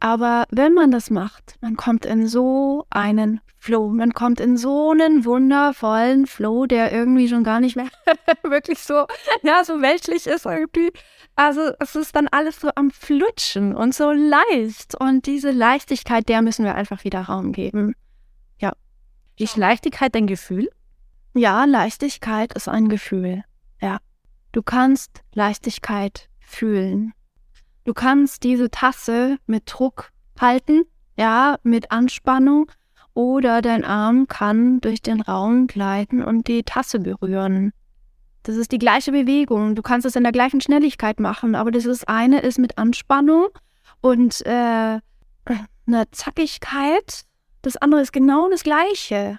Aber 0.00 0.44
wenn 0.50 0.74
man 0.74 0.90
das 0.90 1.10
macht, 1.10 1.56
man 1.60 1.76
kommt 1.76 2.04
in 2.04 2.26
so 2.26 2.86
einen 2.90 3.40
Flow, 3.56 3.88
man 3.88 4.12
kommt 4.12 4.40
in 4.40 4.56
so 4.56 4.90
einen 4.90 5.24
wundervollen 5.24 6.26
Flow, 6.26 6.66
der 6.66 6.92
irgendwie 6.92 7.28
schon 7.28 7.42
gar 7.42 7.60
nicht 7.60 7.76
mehr 7.76 7.88
wirklich 8.42 8.78
so, 8.78 9.06
ja, 9.42 9.64
so 9.64 9.80
weltlich 9.80 10.26
ist 10.26 10.46
irgendwie. 10.46 10.92
Also 11.34 11.72
es 11.80 11.96
ist 11.96 12.14
dann 12.14 12.28
alles 12.28 12.60
so 12.60 12.70
am 12.74 12.90
Flutschen 12.90 13.74
und 13.74 13.94
so 13.94 14.12
leicht. 14.12 14.94
Und 14.94 15.26
diese 15.26 15.50
Leichtigkeit, 15.50 16.28
der 16.28 16.42
müssen 16.42 16.64
wir 16.64 16.74
einfach 16.74 17.04
wieder 17.04 17.22
Raum 17.22 17.52
geben. 17.52 17.94
Ja. 18.58 18.72
Ist 19.38 19.56
Leichtigkeit 19.56 20.14
ein 20.14 20.26
Gefühl? 20.26 20.70
Ja, 21.34 21.64
Leichtigkeit 21.64 22.54
ist 22.54 22.68
ein 22.68 22.88
Gefühl. 22.88 23.42
Ja. 23.80 23.98
Du 24.52 24.62
kannst 24.62 25.22
Leichtigkeit 25.34 26.28
fühlen. 26.40 27.12
Du 27.86 27.94
kannst 27.94 28.42
diese 28.42 28.68
Tasse 28.68 29.38
mit 29.46 29.62
Druck 29.66 30.10
halten, 30.40 30.82
ja, 31.16 31.56
mit 31.62 31.92
Anspannung, 31.92 32.70
oder 33.14 33.62
dein 33.62 33.84
Arm 33.84 34.26
kann 34.26 34.80
durch 34.80 35.00
den 35.00 35.20
Raum 35.20 35.68
gleiten 35.68 36.20
und 36.20 36.48
die 36.48 36.64
Tasse 36.64 36.98
berühren. 36.98 37.72
Das 38.42 38.56
ist 38.56 38.72
die 38.72 38.78
gleiche 38.78 39.12
Bewegung. 39.12 39.76
Du 39.76 39.82
kannst 39.82 40.04
es 40.04 40.16
in 40.16 40.24
der 40.24 40.32
gleichen 40.32 40.60
Schnelligkeit 40.60 41.20
machen, 41.20 41.54
aber 41.54 41.70
das 41.70 42.04
eine 42.04 42.40
ist 42.40 42.58
mit 42.58 42.76
Anspannung 42.76 43.46
und 44.00 44.44
äh, 44.44 44.98
einer 45.86 46.10
Zackigkeit. 46.10 47.22
Das 47.62 47.76
andere 47.76 48.00
ist 48.00 48.12
genau 48.12 48.50
das 48.50 48.64
gleiche, 48.64 49.38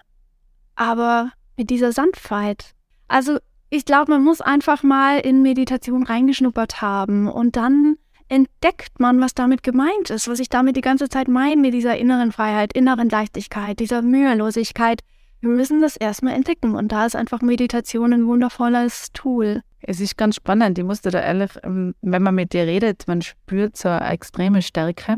aber 0.76 1.32
mit 1.58 1.70
dieser 1.70 1.92
Sanftheit. 1.92 2.72
Also 3.10 3.40
ich 3.70 3.84
glaube, 3.84 4.14
man 4.14 4.24
muss 4.24 4.40
einfach 4.40 4.84
mal 4.84 5.20
in 5.20 5.42
Meditation 5.42 6.04
reingeschnuppert 6.04 6.82
haben 6.82 7.28
und 7.28 7.58
dann 7.58 7.98
entdeckt 8.30 9.00
man, 9.00 9.22
was 9.22 9.34
damit 9.34 9.64
gemeint 9.64 10.10
ist, 10.10 10.28
was 10.28 10.40
ich 10.40 10.50
damit 10.50 10.76
die 10.76 10.82
ganze 10.82 11.10
Zeit 11.10 11.28
meine, 11.28 11.62
mit 11.62 11.74
dieser 11.74 11.98
inneren 11.98 12.32
Freiheit, 12.32 12.74
inneren 12.74 13.10
Leichtigkeit, 13.10 13.80
dieser 13.80 14.02
Mühelosigkeit. 14.02 15.02
Wir 15.40 15.50
müssen 15.50 15.82
das 15.82 15.98
erstmal 15.98 16.34
entdecken 16.34 16.76
und 16.76 16.92
da 16.92 17.06
ist 17.06 17.16
einfach 17.16 17.42
Meditation 17.42 18.14
ein 18.14 18.28
wundervolles 18.28 19.12
Tool. 19.14 19.62
Es 19.82 20.00
ist 20.00 20.18
ganz 20.18 20.36
spannend. 20.36 20.78
Ich 20.80 20.84
musste 20.84 21.12
da 21.12 21.22
ehrlich, 21.22 21.52
ähm, 21.64 21.94
wenn 22.02 22.24
man 22.24 22.36
mit 22.36 22.54
dir 22.54 22.66
redet, 22.66 23.08
man 23.08 23.22
spürt 23.22 23.78
so 23.78 23.90
eine 23.90 24.10
extreme 24.10 24.62
Stärke 24.62 25.18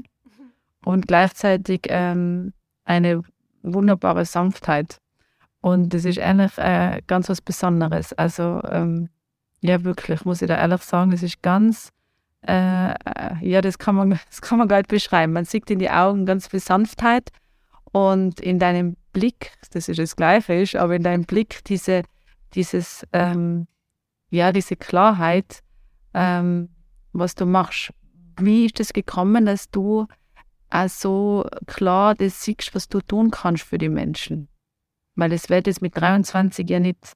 und 0.84 1.08
gleichzeitig 1.08 1.82
ähm, 1.88 2.54
eine 2.84 3.24
wunderbare 3.64 4.26
Sanftheit. 4.26 4.98
Und 5.62 5.94
das 5.94 6.06
ist 6.06 6.20
eigentlich 6.20 6.58
äh, 6.58 7.02
ganz 7.08 7.30
was 7.30 7.42
Besonderes. 7.42 8.14
Also 8.14 8.62
ähm, 8.70 9.10
ja, 9.62 9.84
wirklich, 9.84 10.26
muss 10.26 10.42
ich 10.42 10.48
da 10.48 10.58
ehrlich 10.58 10.82
sagen, 10.82 11.12
das 11.12 11.24
ist 11.24 11.42
ganz 11.42 11.92
äh, 12.42 12.94
ja, 13.42 13.62
das 13.62 13.78
kann, 13.78 13.96
man, 13.96 14.12
das 14.30 14.42
kann 14.42 14.58
man 14.58 14.68
gar 14.68 14.78
nicht 14.78 14.90
beschreiben. 14.90 15.34
Man 15.34 15.46
sieht 15.46 15.70
in 15.70 15.80
die 15.80 15.90
Augen 15.90 16.26
ganz 16.26 16.48
viel 16.48 16.60
Sanftheit 16.60 17.30
und 17.92 18.40
in 18.40 18.60
deinem 18.60 18.96
Blick, 19.14 19.52
das 19.72 19.90
ist 19.90 20.00
das 20.00 20.16
Gleiche, 20.16 20.80
aber 20.80 20.96
in 20.96 21.04
deinem 21.04 21.26
Blick 21.26 21.64
diese, 21.66 22.04
dieses, 22.54 23.06
ähm, 23.14 23.68
ja, 24.30 24.52
diese 24.52 24.76
Klarheit, 24.76 25.62
ähm, 26.14 26.70
was 27.14 27.36
du 27.36 27.46
machst. 27.46 27.92
Wie 28.38 28.66
ist 28.66 28.80
es 28.80 28.88
das 28.88 28.94
gekommen, 28.94 29.46
dass 29.46 29.70
du 29.70 30.08
so 30.88 31.46
klar 31.66 32.16
das 32.16 32.44
siehst, 32.44 32.76
was 32.76 32.88
du 32.88 33.02
tun 33.02 33.32
kannst 33.32 33.64
für 33.64 33.78
die 33.78 33.90
Menschen? 33.90 34.48
Weil 35.16 35.34
es 35.34 35.50
wird 35.50 35.68
jetzt 35.68 35.82
mit 35.82 35.98
23 35.98 36.70
ja 36.70 36.80
nicht 36.80 37.14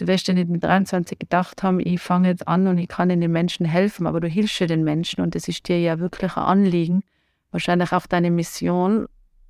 Du 0.00 0.06
wirst 0.06 0.28
ja 0.28 0.32
nicht 0.32 0.48
mit 0.48 0.64
23 0.64 1.18
gedacht 1.18 1.62
haben, 1.62 1.78
ich 1.78 2.00
fange 2.00 2.28
jetzt 2.28 2.48
an 2.48 2.66
und 2.66 2.78
ich 2.78 2.88
kann 2.88 3.10
den 3.10 3.30
Menschen 3.30 3.66
helfen, 3.66 4.06
aber 4.06 4.18
du 4.18 4.28
hilfst 4.28 4.58
ja 4.58 4.66
den 4.66 4.82
Menschen 4.82 5.20
und 5.20 5.34
das 5.34 5.46
ist 5.46 5.68
dir 5.68 5.78
ja 5.78 5.98
wirklich 5.98 6.38
ein 6.38 6.42
Anliegen. 6.42 7.02
Wahrscheinlich 7.50 7.92
auch 7.92 8.06
deine 8.06 8.30
Mission. 8.30 9.08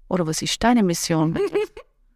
Oder 0.09 0.27
was 0.27 0.43
ist 0.43 0.61
deine 0.65 0.83
Mission? 0.83 1.39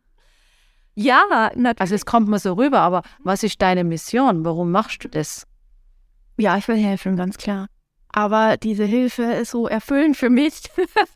ja, 0.96 1.22
natürlich. 1.54 1.80
Also 1.80 1.94
es 1.94 2.06
kommt 2.06 2.26
mir 2.26 2.40
so 2.40 2.54
rüber, 2.54 2.80
aber 2.80 3.02
was 3.20 3.44
ist 3.44 3.62
deine 3.62 3.84
Mission? 3.84 4.44
Warum 4.44 4.72
machst 4.72 5.04
du 5.04 5.08
das? 5.08 5.46
Ja, 6.36 6.56
ich 6.56 6.66
will 6.66 6.76
helfen, 6.76 7.14
ganz 7.14 7.38
klar. 7.38 7.68
Aber 8.08 8.56
diese 8.56 8.84
Hilfe 8.84 9.22
ist 9.22 9.52
so 9.52 9.68
erfüllend 9.68 10.16
für 10.16 10.30
mich. 10.30 10.54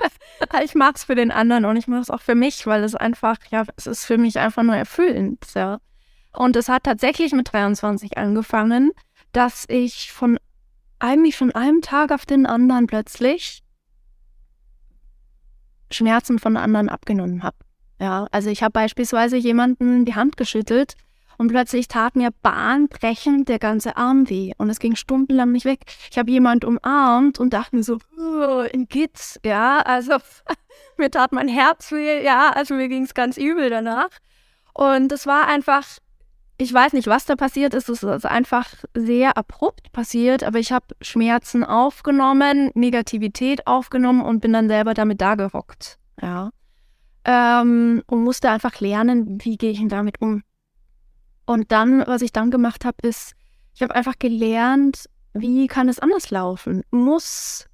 ich 0.62 0.76
mache 0.76 0.92
es 0.94 1.02
für 1.02 1.16
den 1.16 1.32
anderen 1.32 1.64
und 1.64 1.76
ich 1.76 1.88
mache 1.88 2.02
es 2.02 2.10
auch 2.10 2.22
für 2.22 2.36
mich, 2.36 2.64
weil 2.68 2.84
es 2.84 2.94
einfach, 2.94 3.38
ja, 3.50 3.64
es 3.76 3.88
ist 3.88 4.04
für 4.04 4.18
mich 4.18 4.38
einfach 4.38 4.62
nur 4.62 4.76
erfüllend. 4.76 5.44
Ja. 5.56 5.80
Und 6.32 6.56
es 6.56 6.68
hat 6.68 6.84
tatsächlich 6.84 7.32
mit 7.32 7.52
23 7.52 8.18
angefangen, 8.18 8.92
dass 9.32 9.64
ich 9.68 10.12
von 10.12 10.38
eigentlich 10.98 11.36
von 11.36 11.52
einem 11.52 11.80
Tag 11.80 12.10
auf 12.10 12.26
den 12.26 12.46
anderen 12.46 12.86
plötzlich 12.86 13.62
Schmerzen 15.90 16.38
von 16.38 16.56
anderen 16.56 16.88
abgenommen 16.88 17.42
habe. 17.42 17.56
Ja, 18.00 18.26
also 18.30 18.50
ich 18.50 18.62
habe 18.62 18.72
beispielsweise 18.72 19.36
jemanden 19.36 20.04
die 20.04 20.14
Hand 20.14 20.36
geschüttelt 20.36 20.94
und 21.36 21.48
plötzlich 21.48 21.88
tat 21.88 22.16
mir 22.16 22.30
bahnbrechend 22.42 23.48
der 23.48 23.58
ganze 23.58 23.96
Arm 23.96 24.28
weh 24.28 24.52
und 24.58 24.70
es 24.70 24.80
ging 24.80 24.96
stundenlang 24.96 25.52
nicht 25.52 25.64
weg. 25.64 25.84
Ich 26.10 26.18
habe 26.18 26.30
jemand 26.30 26.64
umarmt 26.64 27.38
und 27.38 27.52
dachte 27.52 27.76
mir 27.76 27.82
so, 27.82 27.98
in 28.72 28.88
Gitz, 28.88 29.38
ja, 29.44 29.78
also 29.80 30.16
mir 30.96 31.10
tat 31.10 31.32
mein 31.32 31.48
Herz 31.48 31.90
weh, 31.92 32.24
ja, 32.24 32.50
also 32.50 32.74
mir 32.74 32.88
ging 32.88 33.04
es 33.04 33.14
ganz 33.14 33.36
übel 33.36 33.70
danach. 33.70 34.10
Und 34.74 35.10
es 35.10 35.26
war 35.26 35.46
einfach 35.46 35.84
ich 36.60 36.74
weiß 36.74 36.92
nicht, 36.92 37.06
was 37.06 37.24
da 37.24 37.36
passiert 37.36 37.72
ist. 37.72 37.88
Es 37.88 38.02
ist 38.02 38.26
einfach 38.26 38.66
sehr 38.94 39.36
abrupt 39.36 39.92
passiert, 39.92 40.42
aber 40.42 40.58
ich 40.58 40.72
habe 40.72 40.86
Schmerzen 41.00 41.62
aufgenommen, 41.62 42.72
Negativität 42.74 43.66
aufgenommen 43.68 44.22
und 44.22 44.40
bin 44.40 44.52
dann 44.52 44.68
selber 44.68 44.92
damit 44.92 45.20
da 45.20 45.36
gehockt. 45.36 45.98
Ja. 46.20 46.50
Ähm, 47.24 48.02
und 48.06 48.24
musste 48.24 48.50
einfach 48.50 48.80
lernen, 48.80 49.38
wie 49.42 49.56
gehe 49.56 49.70
ich 49.70 49.78
denn 49.78 49.88
damit 49.88 50.20
um. 50.20 50.42
Und 51.46 51.70
dann, 51.70 52.04
was 52.06 52.22
ich 52.22 52.32
dann 52.32 52.50
gemacht 52.50 52.84
habe, 52.84 52.96
ist, 53.06 53.34
ich 53.74 53.82
habe 53.82 53.94
einfach 53.94 54.18
gelernt, 54.18 55.08
wie 55.34 55.68
kann 55.68 55.88
es 55.88 56.00
anders 56.00 56.30
laufen? 56.30 56.82
Muss 56.90 57.68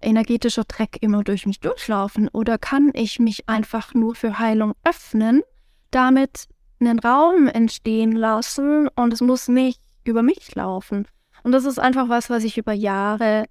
energetischer 0.00 0.64
Dreck 0.64 0.96
immer 1.02 1.22
durch 1.24 1.44
mich 1.44 1.60
durchlaufen 1.60 2.28
oder 2.28 2.56
kann 2.56 2.90
ich 2.94 3.18
mich 3.18 3.46
einfach 3.50 3.92
nur 3.92 4.14
für 4.14 4.38
Heilung 4.38 4.72
öffnen, 4.82 5.42
damit 5.90 6.48
einen 6.80 6.98
Raum 6.98 7.46
entstehen 7.46 8.12
lassen 8.12 8.88
und 8.88 9.12
es 9.12 9.20
muss 9.20 9.48
nicht 9.48 9.80
über 10.04 10.22
mich 10.22 10.54
laufen. 10.54 11.06
Und 11.42 11.52
das 11.52 11.64
ist 11.64 11.78
einfach 11.78 12.08
was, 12.08 12.30
was 12.30 12.44
ich 12.44 12.58
über 12.58 12.72
Jahre 12.72 13.46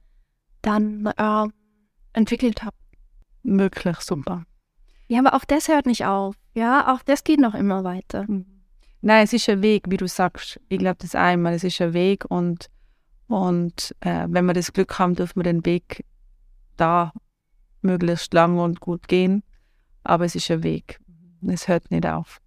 dann 0.62 1.06
äh, 1.06 1.48
entwickelt 2.14 2.64
habe. 2.64 2.76
Möglich, 3.44 3.98
super. 4.00 4.44
Ja, 5.08 5.20
aber 5.20 5.34
auch 5.34 5.46
das 5.46 5.68
hört 5.68 5.86
nicht 5.86 6.06
auf. 6.06 6.36
Ja, 6.54 6.94
auch 6.94 7.02
das 7.02 7.24
geht 7.24 7.40
noch 7.40 7.56
immer 7.56 7.84
weiter. 7.84 8.26
Mhm. 8.28 8.46
Nein, 9.02 9.24
es 9.24 9.34
ist 9.34 9.48
ein 9.48 9.62
Weg, 9.62 9.86
wie 9.88 9.98
du 9.98 10.08
sagst. 10.08 10.60
Ich 10.68 10.80
glaube 10.80 10.98
das 11.00 11.16
einmal, 11.16 11.54
es 11.54 11.64
ist 11.64 11.82
ein 11.82 11.94
Weg 11.94 12.26
und, 12.30 12.70
und 13.28 13.96
äh, 14.02 14.28
wenn 14.30 14.46
wir 14.46 14.54
das 14.54 14.74
Glück 14.74 15.00
haben, 15.00 15.16
dürfen 15.16 15.38
wir 15.38 15.44
den 15.44 15.66
Weg 15.66 16.06
da 16.76 17.14
möglichst 17.82 18.34
lang 18.34 18.60
und 18.60 18.82
gut 18.82 19.08
gehen. 19.08 19.44
Aber 20.04 20.26
es 20.26 20.36
ist 20.36 20.52
ein 20.52 20.64
Weg. 20.64 21.00
Es 21.48 21.68
hört 21.68 21.90
nicht 21.92 22.06
auf. 22.06 22.42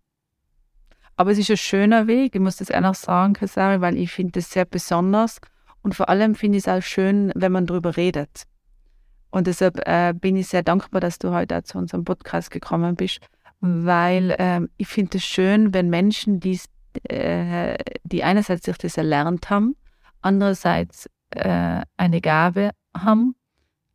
Aber 1.22 1.30
es 1.30 1.38
ist 1.38 1.52
ein 1.52 1.56
schöner 1.56 2.08
Weg, 2.08 2.34
ich 2.34 2.40
muss 2.40 2.56
das 2.56 2.68
ehrlich 2.68 2.96
sagen, 2.96 3.34
Kasari, 3.34 3.80
weil 3.80 3.96
ich 3.96 4.10
finde 4.10 4.40
es 4.40 4.50
sehr 4.50 4.64
besonders. 4.64 5.40
Und 5.80 5.94
vor 5.94 6.08
allem 6.08 6.34
finde 6.34 6.58
ich 6.58 6.66
es 6.66 6.68
auch 6.68 6.82
schön, 6.82 7.30
wenn 7.36 7.52
man 7.52 7.64
darüber 7.64 7.96
redet. 7.96 8.42
Und 9.30 9.46
deshalb 9.46 9.86
äh, 9.86 10.14
bin 10.14 10.34
ich 10.34 10.48
sehr 10.48 10.64
dankbar, 10.64 11.00
dass 11.00 11.20
du 11.20 11.30
heute 11.30 11.56
auch 11.56 11.62
zu 11.62 11.78
unserem 11.78 12.04
Podcast 12.04 12.50
gekommen 12.50 12.96
bist, 12.96 13.20
weil 13.60 14.32
äh, 14.32 14.62
ich 14.78 14.88
finde 14.88 15.18
es 15.18 15.24
schön, 15.24 15.72
wenn 15.72 15.90
Menschen, 15.90 16.40
die, 16.40 16.58
äh, 17.04 17.78
die 18.02 18.24
einerseits 18.24 18.64
sich 18.64 18.78
das 18.78 18.96
erlernt 18.96 19.48
haben, 19.48 19.76
andererseits 20.22 21.08
äh, 21.30 21.82
eine 21.98 22.20
Gabe 22.20 22.72
haben, 22.96 23.36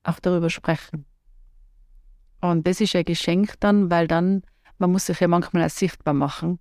auch 0.04 0.22
darüber 0.22 0.50
sprechen. 0.50 1.06
Und 2.40 2.66
das 2.66 2.80
ist 2.80 2.96
ein 2.96 3.04
Geschenk 3.04 3.56
dann, 3.60 3.92
weil 3.92 4.08
dann, 4.08 4.44
man 4.78 4.94
muss 4.94 5.08
sich 5.08 5.20
ja 5.20 5.28
manchmal 5.28 5.66
auch 5.66 5.70
sichtbar 5.70 6.14
machen. 6.14 6.60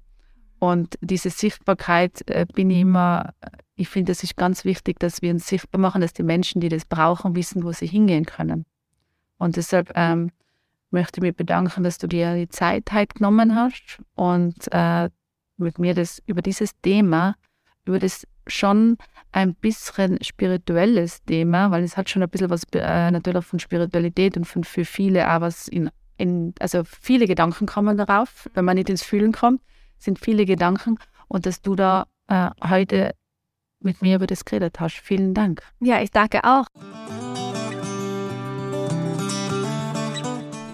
Und 0.58 0.98
diese 1.00 1.30
Sichtbarkeit 1.30 2.28
äh, 2.30 2.46
bin 2.52 2.70
ich 2.70 2.80
immer, 2.80 3.34
ich 3.74 3.88
finde, 3.88 4.12
es 4.12 4.22
ist 4.22 4.36
ganz 4.36 4.64
wichtig, 4.64 4.98
dass 4.98 5.20
wir 5.22 5.30
uns 5.30 5.46
sichtbar 5.46 5.80
machen, 5.80 6.00
dass 6.00 6.14
die 6.14 6.22
Menschen, 6.22 6.60
die 6.60 6.68
das 6.68 6.84
brauchen, 6.84 7.36
wissen, 7.36 7.62
wo 7.62 7.72
sie 7.72 7.86
hingehen 7.86 8.24
können. 8.24 8.64
Und 9.38 9.56
deshalb 9.56 9.92
ähm, 9.94 10.30
möchte 10.90 11.18
ich 11.20 11.22
mich 11.22 11.36
bedanken, 11.36 11.84
dass 11.84 11.98
du 11.98 12.06
dir 12.06 12.34
die 12.34 12.48
Zeit 12.48 12.90
heute 12.92 13.14
genommen 13.14 13.54
hast 13.54 14.00
und 14.14 14.54
äh, 14.70 15.10
mit 15.58 15.78
mir 15.78 15.94
das 15.94 16.22
über 16.26 16.42
dieses 16.42 16.78
Thema, 16.80 17.34
über 17.84 17.98
das 17.98 18.26
schon 18.46 18.96
ein 19.32 19.54
bisschen 19.54 20.22
spirituelles 20.22 21.22
Thema, 21.24 21.70
weil 21.70 21.82
es 21.82 21.96
hat 21.96 22.08
schon 22.08 22.22
ein 22.22 22.30
bisschen 22.30 22.50
was 22.50 22.62
äh, 22.72 23.10
natürlich 23.10 23.44
von 23.44 23.58
Spiritualität 23.58 24.36
und 24.36 24.44
von 24.44 24.64
für 24.64 24.84
viele 24.84 25.30
auch 25.30 25.40
was 25.40 25.68
in, 25.68 25.90
in, 26.16 26.54
also 26.60 26.82
viele 26.84 27.26
Gedanken 27.26 27.66
kommen 27.66 27.96
darauf, 27.98 28.48
wenn 28.54 28.64
man 28.64 28.76
nicht 28.76 28.88
ins 28.88 29.02
Fühlen 29.02 29.32
kommt, 29.32 29.60
sind 30.06 30.18
viele 30.18 30.46
Gedanken 30.46 30.98
und 31.28 31.44
dass 31.44 31.60
du 31.60 31.74
da 31.74 32.06
äh, 32.28 32.48
heute 32.66 33.14
mit 33.80 34.00
mir 34.00 34.16
über 34.16 34.26
das 34.26 34.46
geredet 34.46 34.80
hast. 34.80 34.94
Vielen 34.94 35.34
Dank. 35.34 35.62
Ja, 35.80 36.00
ich 36.00 36.10
danke 36.10 36.42
auch. 36.44 36.66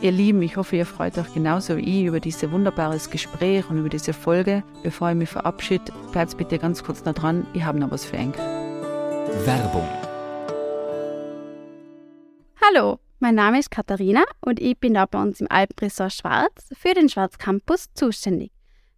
Ihr 0.01 0.11
Lieben, 0.11 0.43
ich 0.43 0.57
hoffe, 0.57 0.77
ihr 0.77 0.87
freut 0.87 1.17
euch 1.17 1.33
genauso 1.33 1.77
wie 1.77 2.01
ich 2.01 2.07
über 2.07 2.19
dieses 2.19 2.51
wunderbares 2.51 3.11
Gespräch 3.11 3.69
und 3.71 3.79
über 3.79 3.89
diese 3.89 4.13
Folge. 4.13 4.65
Bevor 4.83 5.11
ich 5.11 5.17
mich 5.17 5.29
verabschiede, 5.29 5.93
bleibt 6.11 6.37
bitte 6.37 6.59
ganz 6.59 6.83
kurz 6.83 7.05
noch 7.05 7.15
dran. 7.15 7.47
Ich 7.53 7.63
habe 7.63 7.79
noch 7.79 7.91
was 7.91 8.05
für 8.05 8.17
Enk. 8.17 8.37
Werbung. 8.37 9.89
Hallo, 12.61 12.99
mein 13.21 13.37
Name 13.37 13.61
ist 13.61 13.71
Katharina 13.71 14.25
und 14.41 14.61
ich 14.61 14.79
bin 14.79 14.95
da 14.95 15.07
bei 15.07 15.23
uns 15.23 15.41
im 15.41 15.47
Alpenresort 15.49 16.13
Schwarz 16.13 16.71
für 16.73 16.95
den 16.95 17.09
Schwarz 17.09 17.39
Campus 17.39 17.93
zuständig. 17.95 18.51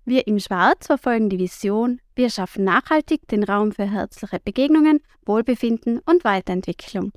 Wir 0.07 0.27
im 0.27 0.39
Schwarz 0.39 0.87
verfolgen 0.87 1.31
die 1.31 1.39
Vision, 1.39 1.99
wir 2.15 2.29
schaffen 2.29 2.65
nachhaltig 2.65 3.27
den 3.29 3.43
Raum 3.43 3.73
für 3.73 3.91
herzliche 3.91 4.39
Begegnungen, 4.39 5.01
Wohlbefinden 5.25 6.01
und 6.01 6.25
Weiterentwicklung. 6.25 7.13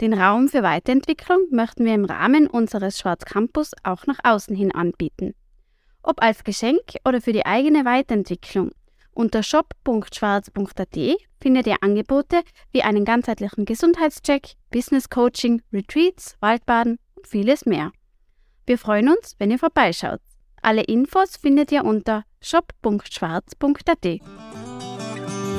Den 0.00 0.14
Raum 0.14 0.48
für 0.48 0.64
Weiterentwicklung 0.64 1.46
möchten 1.50 1.84
wir 1.84 1.94
im 1.94 2.04
Rahmen 2.04 2.48
unseres 2.48 2.98
Schwarz 2.98 3.24
Campus 3.24 3.70
auch 3.84 4.06
nach 4.06 4.18
außen 4.24 4.56
hin 4.56 4.74
anbieten. 4.74 5.34
Ob 6.02 6.20
als 6.20 6.42
Geschenk 6.42 6.96
oder 7.04 7.20
für 7.20 7.32
die 7.32 7.46
eigene 7.46 7.84
Weiterentwicklung. 7.84 8.72
Unter 9.12 9.42
shop.schwarz.at 9.44 10.96
findet 11.40 11.66
ihr 11.66 11.82
Angebote 11.82 12.42
wie 12.72 12.82
einen 12.82 13.04
ganzheitlichen 13.04 13.64
Gesundheitscheck, 13.64 14.54
Business 14.70 15.08
Coaching, 15.08 15.62
Retreats, 15.72 16.36
Waldbaden 16.40 16.98
und 17.14 17.26
vieles 17.26 17.64
mehr. 17.64 17.92
Wir 18.66 18.78
freuen 18.78 19.08
uns, 19.08 19.34
wenn 19.38 19.50
ihr 19.50 19.58
vorbeischaut. 19.58 20.20
Alle 20.68 20.82
Infos 20.82 21.38
findet 21.38 21.72
ihr 21.72 21.82
unter 21.82 22.24
shop.schwarz.at. 22.42 24.04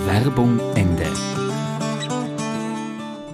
Werbung 0.05 0.59
Ende. 0.75 1.07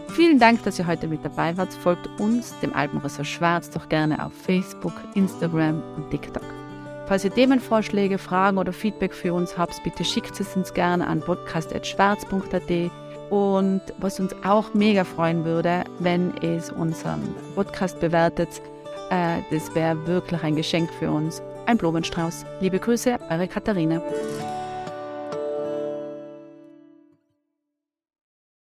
Vielen 0.08 0.40
Dank, 0.40 0.64
dass 0.64 0.80
ihr 0.80 0.88
heute 0.88 1.10
mit 1.10 1.26
dabei 1.26 1.58
wart. 1.58 1.74
Folgt 1.74 2.08
uns, 2.18 2.58
dem 2.62 2.74
Alpenressort 2.74 3.28
Schwarz, 3.28 3.70
doch 3.72 3.90
gerne 3.90 4.26
auf 4.26 4.32
Facebook, 4.32 4.94
Instagram 5.16 5.84
und 5.98 6.10
TikTok. 6.12 6.46
Falls 7.08 7.26
ihr 7.26 7.34
Themenvorschläge, 7.34 8.20
Fragen 8.20 8.58
oder 8.58 8.72
Feedback 8.72 9.14
für 9.14 9.34
uns 9.34 9.58
habt, 9.58 9.84
bitte 9.84 10.06
schickt 10.06 10.40
es 10.40 10.56
uns 10.56 10.74
gerne 10.74 11.06
an 11.06 11.20
podcast.schwarz.at. 11.20 12.92
Und 13.32 13.82
was 13.98 14.22
uns 14.22 14.34
auch 14.46 14.74
mega 14.74 15.04
freuen 15.04 15.44
würde, 15.44 15.84
wenn 16.00 16.38
es 16.38 16.72
unseren 16.72 17.36
Podcast 17.54 18.00
bewertet, 18.00 18.62
äh, 19.10 19.42
das 19.52 19.76
wäre 19.76 20.08
wirklich 20.08 20.42
ein 20.42 20.56
Geschenk 20.56 20.90
für 21.00 21.12
uns 21.12 21.42
ein 21.66 21.78
Blumenstrauß. 21.78 22.45
Liebe 22.59 22.80
Grüße, 22.80 23.18
eure 23.30 23.47
Katharina. 23.47 24.01